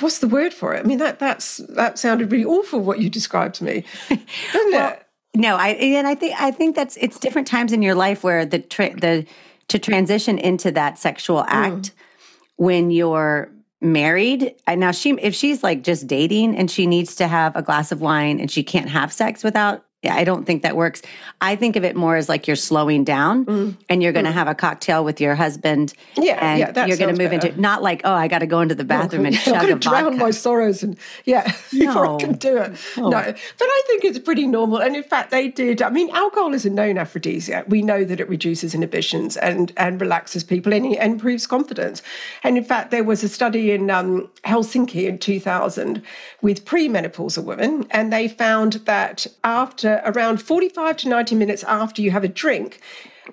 what's 0.00 0.18
the 0.18 0.28
word 0.28 0.52
for 0.52 0.74
it? 0.74 0.80
I 0.80 0.82
mean 0.82 0.98
that 0.98 1.18
that's 1.18 1.58
that 1.68 1.98
sounded 1.98 2.30
really 2.30 2.44
awful 2.44 2.80
what 2.80 3.00
you 3.00 3.08
described 3.08 3.54
to 3.56 3.64
me 3.64 3.84
doesn't 4.08 4.72
well, 4.72 4.92
it? 4.92 5.06
no 5.34 5.56
i 5.56 5.68
and 5.68 6.06
i 6.06 6.14
think 6.14 6.40
i 6.40 6.50
think 6.50 6.76
that's 6.76 6.96
it's 6.98 7.18
different 7.18 7.48
times 7.48 7.72
in 7.72 7.82
your 7.82 7.94
life 7.94 8.22
where 8.22 8.44
the 8.44 8.58
tra- 8.58 8.98
the 8.98 9.26
to 9.68 9.78
transition 9.78 10.36
into 10.36 10.72
that 10.72 10.98
sexual 10.98 11.44
act 11.46 11.74
mm. 11.74 11.92
when 12.56 12.90
you're 12.90 13.50
married 13.80 14.54
and 14.66 14.80
now 14.80 14.90
she 14.90 15.12
if 15.12 15.34
she's 15.34 15.62
like 15.62 15.82
just 15.82 16.06
dating 16.06 16.56
and 16.56 16.70
she 16.70 16.86
needs 16.86 17.14
to 17.14 17.26
have 17.26 17.56
a 17.56 17.62
glass 17.62 17.90
of 17.92 18.00
wine 18.00 18.38
and 18.38 18.50
she 18.50 18.62
can't 18.62 18.90
have 18.90 19.12
sex 19.12 19.42
without 19.42 19.84
I 20.02 20.24
don't 20.24 20.46
think 20.46 20.62
that 20.62 20.76
works. 20.76 21.02
I 21.42 21.56
think 21.56 21.76
of 21.76 21.84
it 21.84 21.94
more 21.94 22.16
as 22.16 22.26
like 22.26 22.46
you're 22.46 22.56
slowing 22.56 23.04
down 23.04 23.44
mm. 23.44 23.76
and 23.90 24.02
you're 24.02 24.12
going 24.12 24.24
to 24.24 24.30
mm. 24.30 24.34
have 24.34 24.48
a 24.48 24.54
cocktail 24.54 25.04
with 25.04 25.20
your 25.20 25.34
husband. 25.34 25.92
Yeah, 26.16 26.38
and 26.40 26.58
yeah, 26.58 26.86
you're 26.86 26.96
going 26.96 27.14
to 27.14 27.22
move 27.22 27.32
better. 27.32 27.48
into 27.48 27.60
not 27.60 27.82
like 27.82 28.00
oh 28.04 28.14
I 28.14 28.26
got 28.26 28.38
to 28.38 28.46
go 28.46 28.60
into 28.60 28.74
the 28.74 28.84
bathroom 28.84 29.24
no, 29.24 29.28
and 29.28 29.36
chug 29.40 29.56
I'm 29.56 29.72
a 29.72 29.78
drown 29.78 30.04
vodka. 30.04 30.16
my 30.16 30.30
sorrows 30.30 30.82
and 30.82 30.96
yeah 31.26 31.52
before. 31.70 32.14
I 32.14 32.18
can 32.18 32.32
do 32.32 32.56
it. 32.56 32.78
No. 32.96 33.10
no, 33.10 33.20
but 33.20 33.36
I 33.64 33.82
think 33.88 34.04
it's 34.04 34.18
pretty 34.18 34.46
normal. 34.46 34.78
And 34.80 34.96
in 34.96 35.02
fact, 35.02 35.30
they 35.30 35.48
did. 35.48 35.82
I 35.82 35.90
mean, 35.90 36.08
alcohol 36.10 36.54
is 36.54 36.64
a 36.64 36.70
known 36.70 36.96
aphrodisiac. 36.96 37.66
We 37.68 37.82
know 37.82 38.02
that 38.04 38.20
it 38.20 38.28
reduces 38.28 38.74
inhibitions 38.74 39.36
and 39.36 39.70
and 39.76 40.00
relaxes 40.00 40.44
people 40.44 40.72
and, 40.72 40.86
and 40.86 41.12
improves 41.12 41.46
confidence. 41.46 42.02
And 42.42 42.56
in 42.56 42.64
fact, 42.64 42.90
there 42.90 43.04
was 43.04 43.22
a 43.22 43.28
study 43.28 43.70
in 43.72 43.90
um, 43.90 44.30
Helsinki 44.44 45.06
in 45.06 45.18
2000 45.18 46.02
with 46.40 46.64
premenopausal 46.64 47.44
women, 47.44 47.86
and 47.90 48.10
they 48.10 48.28
found 48.28 48.74
that 48.86 49.26
after 49.44 49.89
around 50.04 50.42
45 50.42 50.96
to 50.98 51.08
90 51.08 51.34
minutes 51.34 51.64
after 51.64 52.02
you 52.02 52.10
have 52.10 52.24
a 52.24 52.28
drink, 52.28 52.80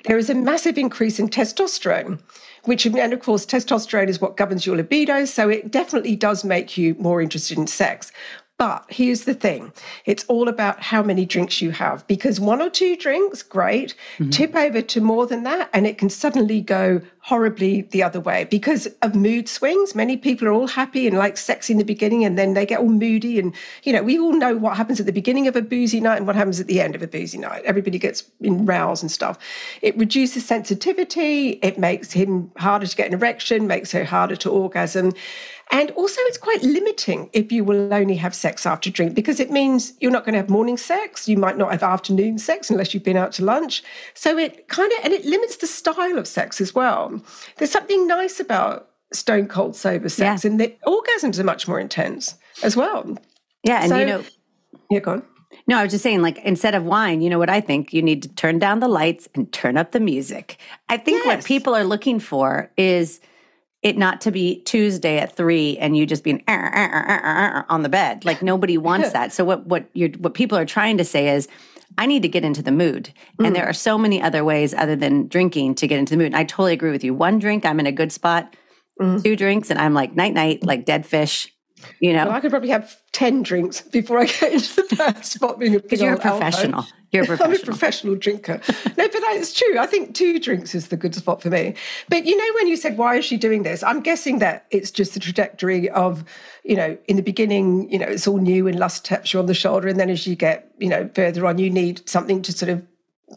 there 0.05 0.17
is 0.17 0.29
a 0.29 0.35
massive 0.35 0.77
increase 0.77 1.19
in 1.19 1.29
testosterone, 1.29 2.19
which, 2.65 2.85
and 2.85 3.13
of 3.13 3.19
course, 3.21 3.45
testosterone 3.45 4.07
is 4.09 4.21
what 4.21 4.37
governs 4.37 4.65
your 4.65 4.75
libido. 4.75 5.25
So 5.25 5.49
it 5.49 5.71
definitely 5.71 6.15
does 6.15 6.43
make 6.43 6.77
you 6.77 6.95
more 6.99 7.21
interested 7.21 7.57
in 7.57 7.67
sex. 7.67 8.11
But 8.57 8.85
here's 8.89 9.25
the 9.25 9.35
thing 9.35 9.71
it's 10.05 10.25
all 10.25 10.47
about 10.47 10.81
how 10.81 11.03
many 11.03 11.25
drinks 11.25 11.61
you 11.61 11.71
have 11.71 12.05
because 12.07 12.39
one 12.39 12.61
or 12.61 12.69
two 12.69 12.95
drinks, 12.95 13.43
great. 13.43 13.93
Mm-hmm. 14.17 14.31
Tip 14.31 14.55
over 14.55 14.81
to 14.81 15.01
more 15.01 15.27
than 15.27 15.43
that, 15.43 15.69
and 15.73 15.85
it 15.85 15.97
can 15.97 16.09
suddenly 16.09 16.61
go 16.61 17.01
horribly 17.27 17.81
the 17.81 18.01
other 18.01 18.21
way 18.21 18.45
because 18.45 18.87
of 19.01 19.13
mood 19.13 19.49
swings. 19.49 19.93
Many 19.93 20.15
people 20.15 20.47
are 20.47 20.53
all 20.53 20.69
happy 20.69 21.07
and 21.07 21.17
like 21.17 21.35
sexy 21.35 21.73
in 21.73 21.77
the 21.77 21.83
beginning, 21.83 22.23
and 22.23 22.39
then 22.39 22.53
they 22.53 22.65
get 22.65 22.79
all 22.79 22.87
moody. 22.87 23.37
And, 23.37 23.53
you 23.83 23.91
know, 23.91 24.01
we 24.01 24.17
all 24.17 24.31
know 24.31 24.55
what 24.55 24.77
happens 24.77 25.01
at 25.01 25.05
the 25.05 25.11
beginning 25.11 25.45
of 25.45 25.57
a 25.57 25.61
boozy 25.61 25.99
night 25.99 26.15
and 26.15 26.25
what 26.25 26.37
happens 26.37 26.61
at 26.61 26.67
the 26.67 26.79
end 26.79 26.95
of 26.95 27.01
a 27.03 27.07
boozy 27.07 27.37
night. 27.37 27.65
Everybody 27.65 27.99
gets 27.99 28.23
in 28.39 28.65
rows 28.65 29.01
and 29.01 29.11
stuff. 29.11 29.37
It 29.81 29.97
reduces 29.97 30.45
sensitivity, 30.45 31.59
it 31.61 31.77
makes 31.77 32.13
him 32.13 32.49
harder 32.55 32.87
to 32.87 32.95
get 32.95 33.07
an 33.07 33.15
erection, 33.15 33.67
makes 33.67 33.91
her 33.91 34.05
harder 34.05 34.37
to 34.37 34.49
orgasm. 34.49 35.11
And 35.69 35.91
also, 35.91 36.21
it's 36.21 36.37
quite 36.37 36.63
limiting 36.63 37.29
if 37.33 37.51
you 37.51 37.65
will 37.65 37.93
only 37.93 38.15
have 38.15 38.33
sex 38.33 38.65
after 38.65 38.89
drink 38.89 39.13
because 39.13 39.41
it 39.41 39.51
means 39.51 39.93
you're 39.99 40.11
not 40.11 40.23
going 40.23 40.33
to 40.33 40.39
have 40.39 40.49
morning 40.49 40.77
sex. 40.77 41.27
You 41.27 41.35
might 41.35 41.57
not 41.57 41.71
have 41.71 41.83
afternoon 41.83 42.37
sex 42.37 42.69
unless 42.69 42.93
you've 42.93 43.03
been 43.03 43.17
out 43.17 43.33
to 43.33 43.43
lunch. 43.43 43.83
So 44.13 44.37
it 44.37 44.69
kind 44.69 44.89
of, 44.93 44.99
and 45.03 45.11
it 45.11 45.25
limits 45.25 45.57
the 45.57 45.67
style 45.67 46.17
of 46.17 46.25
sex 46.25 46.61
as 46.61 46.73
well. 46.73 47.16
There's 47.57 47.71
something 47.71 48.07
nice 48.07 48.39
about 48.39 48.89
stone 49.13 49.47
cold 49.47 49.75
sober 49.75 50.09
sex, 50.09 50.43
yeah. 50.43 50.51
and 50.51 50.59
the 50.59 50.75
orgasms 50.85 51.39
are 51.39 51.43
much 51.43 51.67
more 51.67 51.79
intense 51.79 52.35
as 52.63 52.75
well. 52.75 53.17
Yeah. 53.63 53.81
And 53.81 53.89
so, 53.89 53.97
you 53.97 54.05
know, 54.05 54.23
yeah, 54.89 54.99
go 54.99 55.11
on. 55.13 55.23
No, 55.67 55.77
I 55.77 55.83
was 55.83 55.91
just 55.91 56.03
saying, 56.03 56.21
like, 56.21 56.37
instead 56.39 56.75
of 56.75 56.83
wine, 56.83 57.21
you 57.21 57.29
know 57.29 57.39
what 57.39 57.49
I 57.49 57.59
think? 57.59 57.93
You 57.93 58.01
need 58.01 58.23
to 58.23 58.29
turn 58.29 58.59
down 58.59 58.79
the 58.79 58.87
lights 58.87 59.27
and 59.35 59.51
turn 59.51 59.77
up 59.77 59.91
the 59.91 59.99
music. 59.99 60.57
I 60.87 60.97
think 60.97 61.25
yes. 61.25 61.25
what 61.25 61.45
people 61.45 61.75
are 61.75 61.83
looking 61.83 62.19
for 62.19 62.71
is 62.77 63.19
it 63.83 63.97
not 63.97 64.21
to 64.21 64.31
be 64.31 64.61
Tuesday 64.63 65.19
at 65.19 65.35
three 65.35 65.77
and 65.77 65.95
you 65.95 66.05
just 66.05 66.23
being 66.23 66.43
uh, 66.47 66.51
uh, 66.51 67.13
uh, 67.13 67.63
on 67.69 67.83
the 67.83 67.89
bed. 67.89 68.25
Like 68.25 68.41
nobody 68.41 68.77
wants 68.77 69.11
that. 69.13 69.31
So 69.33 69.43
what 69.43 69.65
what 69.67 69.89
you're 69.93 70.09
what 70.17 70.33
people 70.33 70.57
are 70.57 70.65
trying 70.65 70.97
to 70.97 71.05
say 71.05 71.29
is, 71.29 71.47
I 71.97 72.05
need 72.05 72.21
to 72.23 72.29
get 72.29 72.43
into 72.43 72.61
the 72.61 72.71
mood, 72.71 73.13
mm. 73.39 73.45
and 73.45 73.55
there 73.55 73.65
are 73.65 73.73
so 73.73 73.97
many 73.97 74.21
other 74.21 74.43
ways 74.43 74.73
other 74.73 74.95
than 74.95 75.27
drinking 75.27 75.75
to 75.75 75.87
get 75.87 75.99
into 75.99 76.13
the 76.13 76.17
mood. 76.17 76.27
And 76.27 76.35
I 76.35 76.43
totally 76.43 76.73
agree 76.73 76.91
with 76.91 77.03
you. 77.03 77.13
One 77.13 77.39
drink, 77.39 77.65
I'm 77.65 77.79
in 77.79 77.87
a 77.87 77.91
good 77.91 78.11
spot. 78.11 78.55
Mm. 78.99 79.23
Two 79.23 79.35
drinks, 79.35 79.69
and 79.69 79.79
I'm 79.79 79.93
like 79.93 80.15
night 80.15 80.33
night, 80.33 80.63
like 80.63 80.85
dead 80.85 81.05
fish. 81.05 81.53
You 81.99 82.13
know, 82.13 82.25
Well, 82.25 82.35
I 82.35 82.39
could 82.39 82.51
probably 82.51 82.69
have 82.69 82.95
10 83.11 83.43
drinks 83.43 83.81
before 83.81 84.19
I 84.19 84.25
get 84.39 84.53
into 84.53 84.75
the 84.75 84.95
bad 84.95 85.25
spot 85.25 85.59
being 85.59 85.75
a 85.75 85.79
because 85.79 86.01
you're 86.01 86.13
a 86.13 86.19
professional. 86.19 86.85
You're 87.11 87.23
a 87.23 87.27
I'm 87.27 87.33
a 87.33 87.37
professional. 87.37 87.65
professional 87.65 88.15
drinker. 88.15 88.61
no, 88.97 89.07
but 89.07 89.21
it's 89.35 89.53
true. 89.53 89.77
I 89.77 89.85
think 89.85 90.13
two 90.15 90.39
drinks 90.39 90.75
is 90.75 90.89
the 90.89 90.97
good 90.97 91.15
spot 91.15 91.41
for 91.41 91.49
me. 91.49 91.75
But 92.09 92.25
you 92.25 92.35
know, 92.35 92.53
when 92.55 92.67
you 92.67 92.75
said, 92.75 92.97
why 92.97 93.15
is 93.15 93.25
she 93.25 93.37
doing 93.37 93.63
this? 93.63 93.83
I'm 93.83 94.01
guessing 94.01 94.39
that 94.39 94.65
it's 94.71 94.91
just 94.91 95.13
the 95.13 95.19
trajectory 95.19 95.89
of, 95.89 96.23
you 96.63 96.75
know, 96.75 96.97
in 97.07 97.15
the 97.15 97.21
beginning, 97.23 97.89
you 97.91 97.99
know, 97.99 98.07
it's 98.07 98.27
all 98.27 98.37
new 98.37 98.67
and 98.67 98.77
lust 98.79 99.05
taps 99.05 99.33
you 99.33 99.39
on 99.39 99.45
the 99.45 99.53
shoulder. 99.53 99.87
And 99.87 99.99
then 99.99 100.09
as 100.09 100.27
you 100.27 100.35
get, 100.35 100.71
you 100.79 100.89
know, 100.89 101.09
further 101.13 101.45
on, 101.45 101.57
you 101.57 101.69
need 101.69 102.07
something 102.09 102.41
to 102.41 102.51
sort 102.51 102.69
of 102.69 102.85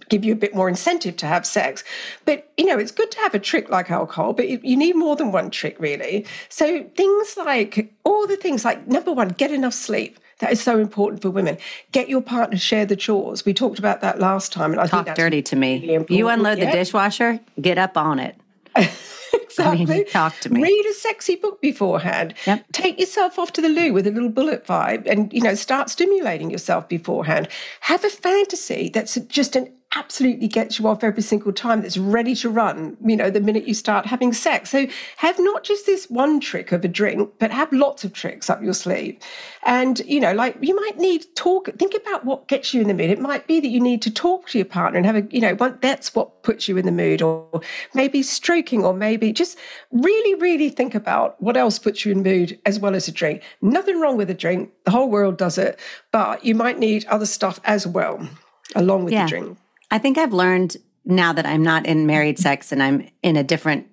give 0.09 0.25
you 0.25 0.33
a 0.33 0.37
bit 0.37 0.55
more 0.55 0.69
incentive 0.69 1.17
to 1.19 1.27
have 1.27 1.45
sex. 1.47 1.85
But, 2.25 2.51
you 2.57 2.65
know, 2.65 2.79
it's 2.79 2.93
good 2.93 3.11
to 3.11 3.19
have 3.21 3.35
a 3.35 3.39
trick 3.39 3.71
like 3.71 3.91
alcohol, 3.91 4.33
but 4.33 4.49
you 4.49 4.61
you 4.63 4.77
need 4.77 4.97
more 4.97 5.17
than 5.17 5.33
one 5.33 5.51
trick, 5.51 5.77
really. 5.79 6.27
So 6.49 6.85
things 6.97 7.37
like, 7.37 7.93
all 8.05 8.27
the 8.27 8.37
things 8.37 8.65
like, 8.65 8.87
number 8.87 9.13
one, 9.13 9.31
get 9.31 9.51
enough 9.51 9.75
sleep. 9.75 10.19
That 10.39 10.53
is 10.53 10.61
so 10.63 10.79
important 10.79 11.21
for 11.21 11.31
women. 11.31 11.59
Get 11.93 12.09
your 12.09 12.23
partner 12.23 12.57
to 12.57 12.63
share 12.63 12.87
the 12.87 12.97
chores. 12.97 13.45
We 13.45 13.53
talked 13.53 13.79
about 13.79 14.01
that 14.01 14.19
last 14.19 14.53
time, 14.53 14.73
and 14.73 14.81
I 14.81 14.85
think 14.85 14.91
Talk 14.93 15.07
that's 15.07 15.19
dirty 15.19 15.43
to 15.43 15.57
me. 15.57 15.81
really 15.81 16.07
you 16.09 16.29
unload 16.29 16.59
the 16.59 16.71
dishwasher, 16.71 17.41
get 17.61 17.77
up 17.77 17.97
on 17.97 18.19
it. 18.19 18.37
exactly. 19.43 19.83
I 19.83 19.99
mean, 19.99 20.07
talk 20.07 20.39
to 20.41 20.53
me. 20.53 20.63
Read 20.63 20.87
a 20.87 20.93
sexy 20.93 21.37
book 21.37 21.61
beforehand. 21.61 22.35
Yep. 22.47 22.67
Take 22.73 23.01
yourself 23.01 23.39
off 23.39 23.53
to 23.55 23.61
the 23.61 23.69
loo 23.69 23.93
with 23.93 24.07
a 24.07 24.11
little 24.11 24.29
bullet 24.29 24.67
vibe, 24.67 25.07
and 25.07 25.33
you 25.33 25.41
know, 25.41 25.55
start 25.55 25.91
stimulating 25.91 26.51
yourself 26.51 26.89
beforehand. 26.89 27.49
Have 27.81 28.05
a 28.05 28.11
fantasy 28.11 28.91
that's 28.93 29.15
just 29.15 29.57
an 29.57 29.73
absolutely 29.97 30.47
gets 30.47 30.79
you 30.79 30.87
off 30.87 31.03
every 31.03 31.23
single 31.23 31.53
time 31.53 31.83
that's 31.83 31.99
ready 31.99 32.33
to 32.33 32.49
run 32.49 32.97
you 33.05 33.17
know 33.17 33.29
the 33.29 33.41
minute 33.41 33.67
you 33.67 33.75
start 33.75 34.07
having 34.07 34.33
sex 34.33 34.71
so 34.71 34.87
have 35.17 35.37
not 35.41 35.65
just 35.65 35.85
this 35.85 36.09
one 36.09 36.39
trick 36.39 36.71
of 36.71 36.85
a 36.85 36.89
drink 36.89 37.29
but 37.41 37.51
have 37.51 37.73
lots 37.73 38.05
of 38.05 38.13
tricks 38.13 38.49
up 38.49 38.63
your 38.63 38.73
sleeve 38.73 39.19
and 39.65 39.99
you 40.07 40.21
know 40.21 40.33
like 40.33 40.57
you 40.61 40.77
might 40.77 40.97
need 40.97 41.25
talk 41.35 41.69
think 41.77 41.93
about 41.93 42.25
what 42.25 42.47
gets 42.47 42.73
you 42.73 42.81
in 42.81 42.87
the 42.87 42.95
mood 42.95 43.11
it 43.11 43.19
might 43.19 43.49
be 43.49 43.59
that 43.59 43.69
you 43.69 43.81
need 43.81 44.01
to 44.01 44.13
talk 44.13 44.47
to 44.49 44.59
your 44.59 44.65
partner 44.65 44.97
and 44.97 45.07
have 45.07 45.17
a 45.17 45.27
you 45.31 45.41
know 45.41 45.57
one, 45.57 45.77
that's 45.83 46.15
what 46.15 46.45
puts 46.45 46.69
you 46.69 46.77
in 46.77 46.87
the 46.87 46.93
mood 46.93 47.21
or 47.21 47.61
maybe 47.93 48.23
stroking 48.23 48.85
or 48.85 48.95
maybe 48.95 49.20
just 49.33 49.59
really 49.91 50.35
really 50.41 50.69
think 50.69 50.95
about 50.95 51.41
what 51.43 51.57
else 51.57 51.79
puts 51.79 52.05
you 52.05 52.13
in 52.13 52.23
mood 52.23 52.59
as 52.65 52.79
well 52.81 52.95
as 52.95 53.09
a 53.09 53.13
drink 53.13 53.43
nothing 53.61 54.01
wrong 54.01 54.17
with 54.17 54.31
a 54.31 54.35
drink 54.35 54.71
the 54.85 54.91
whole 54.91 55.11
world 55.11 55.37
does 55.37 55.59
it 55.59 55.79
but 56.13 56.45
you 56.45 56.55
might 56.55 56.79
need 56.79 57.05
other 57.07 57.27
stuff 57.27 57.61
as 57.65 57.87
well 57.87 58.27
along 58.75 59.05
with 59.05 59.13
Yeah. 59.13 59.25
the 59.25 59.29
drink 59.31 59.59
I 59.91 59.99
think 59.99 60.19
I've 60.19 60.33
learned 60.33 60.77
now 61.05 61.33
that 61.33 61.47
I'm 61.47 61.63
not 61.63 61.87
in 61.87 62.07
married 62.07 62.39
sex 62.39 62.71
and 62.73 62.81
I'm 62.83 63.09
in 63.23 63.37
a 63.37 63.43
different, 63.43 63.89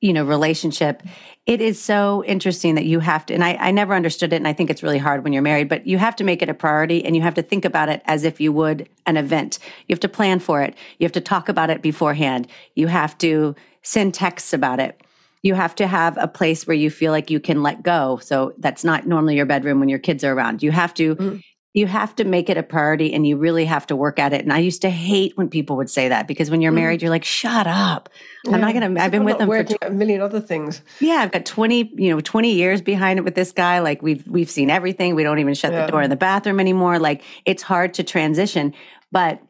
you 0.00 0.12
know, 0.12 0.24
relationship. 0.24 1.02
It 1.46 1.60
is 1.60 1.80
so 1.80 2.22
interesting 2.24 2.76
that 2.76 2.84
you 2.84 3.00
have 3.00 3.26
to, 3.26 3.34
and 3.34 3.42
I, 3.42 3.54
I 3.54 3.70
never 3.72 3.94
understood 3.94 4.32
it. 4.32 4.36
And 4.36 4.46
I 4.46 4.52
think 4.52 4.70
it's 4.70 4.82
really 4.82 4.98
hard 4.98 5.24
when 5.24 5.32
you're 5.32 5.42
married, 5.42 5.68
but 5.68 5.86
you 5.86 5.98
have 5.98 6.14
to 6.16 6.24
make 6.24 6.42
it 6.42 6.48
a 6.48 6.54
priority 6.54 7.04
and 7.04 7.16
you 7.16 7.22
have 7.22 7.34
to 7.34 7.42
think 7.42 7.64
about 7.64 7.88
it 7.88 8.00
as 8.04 8.22
if 8.22 8.40
you 8.40 8.52
would 8.52 8.88
an 9.06 9.16
event. 9.16 9.58
You 9.88 9.94
have 9.94 10.00
to 10.00 10.08
plan 10.08 10.38
for 10.38 10.62
it. 10.62 10.76
You 10.98 11.04
have 11.04 11.12
to 11.12 11.20
talk 11.20 11.48
about 11.48 11.70
it 11.70 11.82
beforehand. 11.82 12.46
You 12.76 12.86
have 12.86 13.18
to 13.18 13.56
send 13.82 14.14
texts 14.14 14.52
about 14.52 14.80
it. 14.80 15.00
You 15.42 15.54
have 15.54 15.74
to 15.76 15.86
have 15.86 16.18
a 16.18 16.28
place 16.28 16.66
where 16.66 16.76
you 16.76 16.90
feel 16.90 17.12
like 17.12 17.30
you 17.30 17.40
can 17.40 17.62
let 17.62 17.82
go. 17.82 18.18
So 18.22 18.52
that's 18.58 18.84
not 18.84 19.06
normally 19.06 19.36
your 19.36 19.46
bedroom 19.46 19.80
when 19.80 19.88
your 19.88 19.98
kids 19.98 20.22
are 20.22 20.32
around. 20.34 20.62
You 20.62 20.70
have 20.70 20.92
to 20.94 21.16
mm. 21.16 21.42
you 21.72 21.86
have 21.86 22.14
to 22.16 22.24
make 22.24 22.50
it 22.50 22.58
a 22.58 22.62
priority 22.62 23.14
and 23.14 23.26
you 23.26 23.38
really 23.38 23.64
have 23.64 23.86
to 23.86 23.96
work 23.96 24.18
at 24.18 24.34
it. 24.34 24.42
And 24.42 24.52
I 24.52 24.58
used 24.58 24.82
to 24.82 24.90
hate 24.90 25.38
when 25.38 25.48
people 25.48 25.76
would 25.76 25.88
say 25.88 26.08
that 26.08 26.28
because 26.28 26.50
when 26.50 26.60
you're 26.60 26.72
mm. 26.72 26.82
married, 26.82 27.00
you're 27.00 27.10
like, 27.10 27.24
shut 27.24 27.66
up. 27.66 28.10
I'm 28.48 28.60
not 28.60 28.74
going 28.74 28.94
to, 28.94 29.02
I've 29.02 29.10
been 29.10 29.24
with 29.24 29.38
them 29.38 29.48
for, 29.48 29.64
tw- 29.64 29.76
a 29.80 29.90
million 29.90 30.20
other 30.20 30.40
things 30.40 30.82
yeah, 31.00 31.16
I've 31.16 31.32
got 31.32 31.46
20, 31.46 31.92
you 31.96 32.10
know, 32.10 32.20
20 32.20 32.52
years 32.52 32.82
behind 32.82 33.18
it 33.18 33.22
with 33.22 33.34
this 33.34 33.52
guy. 33.52 33.78
Like 33.78 34.02
we've, 34.02 34.26
we've 34.26 34.50
seen 34.50 34.68
everything. 34.68 35.14
We 35.14 35.22
don't 35.22 35.38
even 35.38 35.54
shut 35.54 35.72
Yeah. 35.72 35.86
the 35.86 35.92
door 35.92 36.02
in 36.02 36.10
the 36.10 36.16
bathroom 36.16 36.60
anymore. 36.60 36.98
Like 36.98 37.22
it's 37.46 37.62
hard 37.62 37.94
to 37.94 38.02
transition, 38.02 38.74
but 39.10 39.40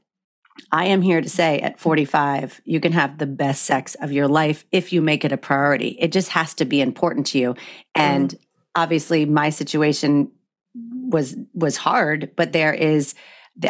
I 0.73 0.87
am 0.87 1.03
here 1.03 1.21
to 1.21 1.29
say 1.29 1.61
at 1.61 1.79
45, 1.79 2.61
you 2.65 2.81
can 2.81 2.93
have 2.93 3.19
the 3.19 3.27
best 3.27 3.65
sex 3.65 3.95
of 3.97 4.13
your 4.13 4.29
life 4.29 4.65
if 4.73 4.93
you 4.93 5.03
make 5.03 5.25
it 5.25 5.33
a 5.33 5.37
priority. 5.37 5.97
It 5.99 6.13
just 6.13 6.31
has 6.31 6.55
to 6.55 6.65
be 6.65 6.81
important 6.81 7.27
to 7.29 7.39
you. 7.39 7.55
And 7.95 8.31
mm-hmm. 8.31 8.43
obviously 8.75 9.27
my 9.27 9.51
situation 9.51 10.31
was 10.75 11.37
was 11.55 11.77
hard, 11.77 12.31
but 12.37 12.53
there 12.53 12.73
is 12.73 13.15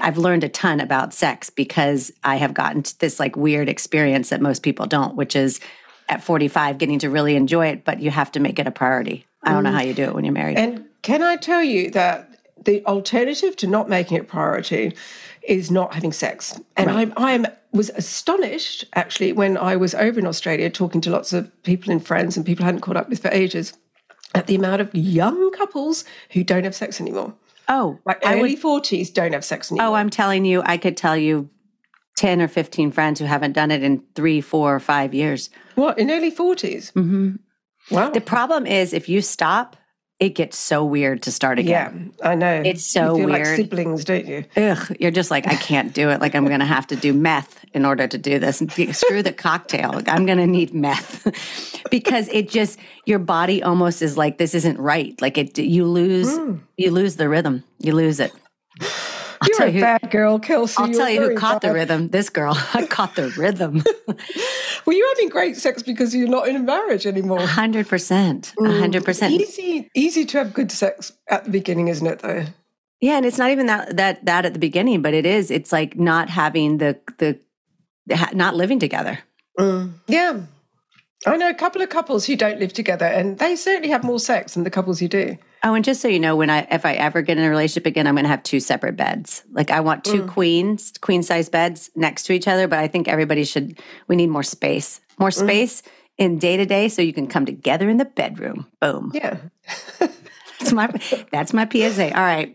I've 0.01 0.19
learned 0.19 0.45
a 0.45 0.49
ton 0.49 0.81
about 0.81 1.15
sex 1.15 1.51
because 1.51 2.13
I 2.23 2.37
have 2.37 2.55
gotten 2.55 2.83
to 2.83 2.99
this 2.99 3.19
like 3.19 3.37
weird 3.37 3.69
experience 3.69 4.29
that 4.29 4.41
most 4.41 4.63
people 4.63 4.87
don't, 4.87 5.17
which 5.17 5.35
is 5.35 5.61
at 6.09 6.23
45 6.23 6.79
getting 6.79 6.99
to 7.01 7.11
really 7.11 7.37
enjoy 7.37 7.69
it, 7.69 7.85
but 7.85 8.01
you 8.01 8.11
have 8.11 8.33
to 8.33 8.41
make 8.41 8.59
it 8.59 8.67
a 8.67 8.71
priority. 8.71 9.27
I 9.43 9.53
don't 9.53 9.65
know 9.65 9.71
mm-hmm. 9.71 9.79
how 9.79 9.85
you 9.85 9.95
do 9.95 10.05
it 10.05 10.15
when 10.15 10.25
you're 10.25 10.35
married. 10.35 10.59
And 10.59 10.85
can 11.03 11.23
I 11.23 11.37
tell 11.37 11.63
you 11.63 11.91
that 11.93 12.30
the 12.65 12.85
alternative 12.87 13.57
to 13.57 13.67
not 13.67 13.89
making 13.89 14.17
it 14.17 14.29
priority 14.29 14.95
is 15.43 15.71
not 15.71 15.95
having 15.95 16.13
sex? 16.13 16.61
And 16.77 16.91
I'm, 16.91 17.13
I'm 17.17 17.47
was 17.73 17.91
astonished 17.91 18.85
actually 18.95 19.33
when 19.33 19.57
I 19.57 19.77
was 19.77 19.95
over 19.95 20.19
in 20.19 20.27
Australia 20.27 20.69
talking 20.71 21.01
to 21.03 21.11
lots 21.11 21.33
of 21.33 21.51
people 21.63 21.93
and 21.93 22.05
friends 22.05 22.37
and 22.37 22.45
people 22.45 22.65
I 22.65 22.67
hadn't 22.67 22.81
caught 22.81 22.97
up 22.97 23.09
with 23.09 23.23
for 23.23 23.29
ages 23.31 23.73
at 24.35 24.47
the 24.47 24.55
amount 24.57 24.81
of 24.81 24.95
young 24.95 25.51
couples 25.53 26.05
who 26.31 26.43
don't 26.45 26.65
have 26.65 26.75
sex 26.75 27.01
anymore. 27.01 27.35
oh, 27.69 27.99
Like 28.05 28.25
I 28.27 28.39
early 28.39 28.57
40s 28.57 29.13
don't 29.13 29.33
have 29.33 29.45
sex 29.45 29.71
anymore. 29.71 29.89
oh, 29.89 29.95
I'm 29.95 30.11
telling 30.11 30.45
you, 30.45 30.63
I 30.65 30.77
could 30.79 30.97
tell 30.97 31.17
you 31.17 31.49
10 32.17 32.43
or 32.43 32.49
15 32.49 32.91
friends 32.93 33.19
who 33.21 33.25
haven't 33.27 33.53
done 33.53 33.71
it 33.71 33.83
in 33.83 34.03
three, 34.15 34.41
four, 34.41 34.75
or 34.75 34.81
five 34.81 35.15
years. 35.15 35.49
what, 35.75 35.99
in 35.99 36.11
early 36.11 36.31
40s? 36.31 36.93
hmm 36.93 37.37
Wow. 37.91 38.11
The 38.11 38.21
problem 38.21 38.67
is 38.67 38.93
if 38.93 39.09
you 39.09 39.21
stop, 39.21 39.77
it 40.21 40.35
gets 40.35 40.59
so 40.59 40.85
weird 40.85 41.23
to 41.23 41.33
start 41.33 41.59
again. 41.59 42.13
yeah. 42.19 42.29
I 42.29 42.35
know. 42.35 42.63
It's 42.63 42.85
so 42.85 43.17
you 43.17 43.23
feel 43.23 43.31
like 43.31 43.43
weird. 43.43 43.57
siblings, 43.57 44.05
don't 44.05 44.27
you? 44.27 44.45
Ugh, 44.55 44.97
you're 45.01 45.11
just 45.11 45.31
like, 45.31 45.47
I 45.47 45.55
can't 45.55 45.95
do 45.95 46.11
it. 46.11 46.21
Like, 46.21 46.35
I'm 46.35 46.47
going 46.47 46.61
to 46.61 46.67
have 46.67 46.87
to 46.89 46.97
do 46.97 47.15
meth 47.15 47.65
in 47.73 47.87
order 47.87 48.07
to 48.07 48.19
do 48.19 48.39
this. 48.39 48.59
Screw 48.59 49.23
the 49.23 49.33
cocktail. 49.33 49.93
Like, 49.93 50.11
I'm 50.11 50.27
going 50.27 50.37
to 50.37 50.47
need 50.47 50.75
meth 50.75 51.27
because 51.91 52.29
it 52.29 52.51
just, 52.51 52.79
your 53.07 53.19
body 53.19 53.63
almost 53.63 54.03
is 54.03 54.19
like, 54.19 54.37
this 54.37 54.55
isn't 54.55 54.79
right. 54.79 55.19
Like, 55.23 55.39
it, 55.39 55.59
you 55.59 55.87
lose, 55.87 56.37
hmm. 56.37 56.57
you 56.77 56.91
lose 56.91 57.17
the 57.17 57.31
rhythm. 57.31 57.65
You 57.79 57.95
lose 57.95 58.21
it. 58.21 58.33
I'll 59.43 59.49
You're 59.49 59.69
a 59.69 59.71
you, 59.71 59.81
bad 59.81 60.11
girl, 60.11 60.39
Kelsey. 60.39 60.75
I'll 60.77 60.93
tell 60.93 61.09
you 61.09 61.23
who 61.23 61.35
caught 61.39 61.63
the 61.63 61.73
rhythm. 61.73 62.09
This 62.09 62.29
girl, 62.29 62.53
I 62.75 62.85
caught 62.87 63.15
the 63.15 63.31
rhythm. 63.31 63.83
Well, 64.91 64.99
you're 64.99 65.09
having 65.11 65.29
great 65.29 65.57
sex 65.57 65.85
because 65.85 66.17
you're 66.17 66.27
not 66.27 66.49
in 66.49 66.57
a 66.57 66.59
marriage 66.59 67.07
anymore. 67.07 67.39
100%. 67.39 67.85
100%. 67.85 68.55
Mm. 68.57 69.31
Easy, 69.31 69.89
easy 69.95 70.25
to 70.25 70.39
have 70.39 70.53
good 70.53 70.73
sex 70.73 71.13
at 71.29 71.45
the 71.45 71.51
beginning, 71.53 71.87
isn't 71.87 72.05
it? 72.05 72.19
Though. 72.19 72.47
Yeah, 73.01 73.17
and 73.17 73.25
it's 73.25 73.39
not 73.39 73.53
even 73.53 73.67
that 73.67 73.97
that 73.99 74.25
that 74.25 74.47
at 74.47 74.53
the 74.53 74.59
beginning, 74.59 75.01
but 75.01 75.15
it 75.15 75.25
is. 75.25 75.53
It's 75.53 75.71
like 75.71 75.97
not 75.97 76.29
having 76.29 76.79
the 76.79 76.99
the 77.19 77.39
not 78.35 78.57
living 78.57 78.81
together. 78.81 79.21
Mm. 79.61 79.93
Yeah, 80.09 80.41
I 81.25 81.37
know 81.37 81.49
a 81.49 81.55
couple 81.55 81.83
of 81.83 81.89
couples 81.89 82.27
who 82.27 82.35
don't 82.35 82.59
live 82.59 82.73
together, 82.73 83.07
and 83.07 83.39
they 83.39 83.55
certainly 83.55 83.91
have 83.91 84.03
more 84.03 84.19
sex 84.19 84.55
than 84.55 84.65
the 84.65 84.71
couples 84.71 84.99
who 84.99 85.07
do. 85.07 85.39
Oh, 85.63 85.75
and 85.75 85.85
just 85.85 86.01
so 86.01 86.09
you 86.09 86.19
know, 86.19 86.37
when 86.37 86.49
I 86.49 86.67
if 86.71 86.87
I 86.87 86.95
ever 86.95 87.21
get 87.23 87.37
in 87.37 87.45
a 87.45 87.51
relationship 87.51 87.87
again, 87.87 88.07
I'm 88.07 88.15
going 88.15 88.25
to 88.25 88.31
have 88.31 88.43
two 88.43 88.61
separate 88.61 88.97
beds. 88.97 89.45
Like 89.53 89.71
I 89.71 89.81
want 89.81 90.05
two 90.05 90.23
mm. 90.23 90.29
queens, 90.29 90.93
queen 91.01 91.23
size 91.23 91.49
beds 91.49 91.91
next 91.95 92.25
to 92.25 92.33
each 92.33 92.49
other. 92.49 92.67
But 92.67 92.79
I 92.79 92.89
think 92.89 93.09
everybody 93.09 93.45
should. 93.45 93.79
We 94.09 94.17
need 94.17 94.29
more 94.29 94.43
space, 94.43 95.01
more 95.19 95.29
mm. 95.29 95.35
space 95.35 95.83
in 96.17 96.39
day 96.39 96.57
to 96.57 96.65
day, 96.67 96.89
so 96.89 97.03
you 97.03 97.13
can 97.13 97.27
come 97.27 97.45
together 97.45 97.91
in 97.91 97.99
the 97.99 98.05
bedroom. 98.07 98.67
Boom. 98.81 99.11
Yeah, 99.15 99.39
That's 100.61 100.73
my 100.73 100.89
that's 101.33 101.53
my 101.53 101.67
PSA. 101.71 102.15
All 102.15 102.23
right, 102.23 102.55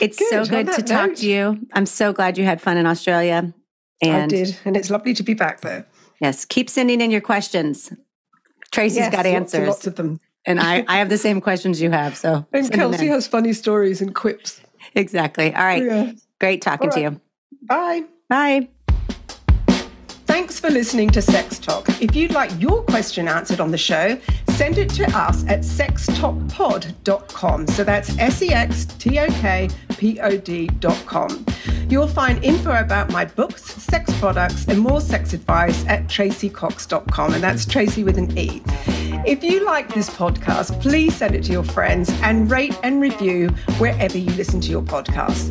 it's 0.00 0.18
so 0.18 0.44
Good. 0.44 0.54
On 0.54 0.64
good 0.64 0.72
to 0.74 0.82
that 0.82 0.86
talk 0.86 1.14
to 1.16 1.26
you. 1.28 1.58
I'm 1.72 1.86
so 1.86 2.12
glad 2.12 2.38
you 2.38 2.44
had 2.44 2.60
fun 2.60 2.76
in 2.76 2.86
Australia. 2.86 3.52
I 4.02 4.06
And 4.06 4.30
did, 4.30 4.56
and 4.64 4.76
it's 4.76 4.90
lovely 4.90 5.14
to 5.14 5.22
be 5.22 5.34
back 5.34 5.60
there. 5.60 5.86
yes, 6.20 6.44
keep 6.44 6.68
sending 6.70 7.00
in 7.00 7.10
your 7.10 7.20
questions. 7.20 7.92
Tracey's 8.70 8.98
Yes, 8.98 9.12
got 9.12 9.24
lots 9.24 9.36
answers. 9.54 9.68
lots 9.68 9.86
of 9.86 9.94
them. 9.96 10.20
And 10.46 10.60
I, 10.60 10.84
I 10.88 10.96
have 10.98 11.08
the 11.08 11.18
same 11.18 11.40
questions 11.40 11.80
you 11.80 11.90
have. 11.90 12.16
So 12.16 12.46
And 12.52 12.70
Kelsey 12.70 13.06
has 13.08 13.26
funny 13.26 13.52
stories 13.52 14.00
and 14.00 14.14
quips. 14.14 14.60
exactly. 14.94 15.54
All 15.54 15.64
right. 15.64 15.82
Yeah. 15.84 16.12
Great 16.40 16.62
talking 16.62 16.88
All 16.90 16.94
to 16.94 17.00
you. 17.00 17.20
Bye. 17.62 18.04
Bye. 18.28 18.68
Thanks 20.26 20.58
for 20.58 20.68
listening 20.70 21.10
to 21.10 21.22
Sex 21.22 21.58
Talk. 21.58 21.88
If 22.02 22.16
you'd 22.16 22.32
like 22.32 22.50
your 22.60 22.82
question 22.84 23.28
answered 23.28 23.60
on 23.60 23.70
the 23.70 23.78
show, 23.78 24.18
send 24.56 24.78
it 24.78 24.88
to 24.90 25.04
us 25.16 25.44
at 25.46 25.60
sextalkpod.com. 25.60 27.66
So 27.68 27.84
that's 27.84 28.18
S 28.18 28.42
E 28.42 28.50
X 28.50 28.86
T 28.86 29.18
O 29.18 29.26
K 29.26 29.70
P 29.90 30.20
O 30.20 30.36
D.com. 30.36 31.46
You'll 31.88 32.08
find 32.08 32.44
info 32.44 32.80
about 32.80 33.10
my 33.10 33.24
books, 33.24 33.64
sex 33.64 34.12
products, 34.18 34.66
and 34.68 34.78
more 34.80 35.00
sex 35.00 35.32
advice 35.32 35.86
at 35.86 36.04
traceycox.com. 36.04 37.34
And 37.34 37.42
that's 37.42 37.66
Tracey 37.66 38.04
with 38.04 38.18
an 38.18 38.36
E. 38.38 38.62
If 39.26 39.42
you 39.42 39.64
like 39.64 39.92
this 39.94 40.10
podcast, 40.10 40.80
please 40.80 41.16
send 41.16 41.34
it 41.34 41.44
to 41.44 41.52
your 41.52 41.64
friends 41.64 42.10
and 42.22 42.50
rate 42.50 42.78
and 42.82 43.00
review 43.00 43.48
wherever 43.78 44.18
you 44.18 44.30
listen 44.32 44.60
to 44.62 44.70
your 44.70 44.82
podcasts. 44.82 45.50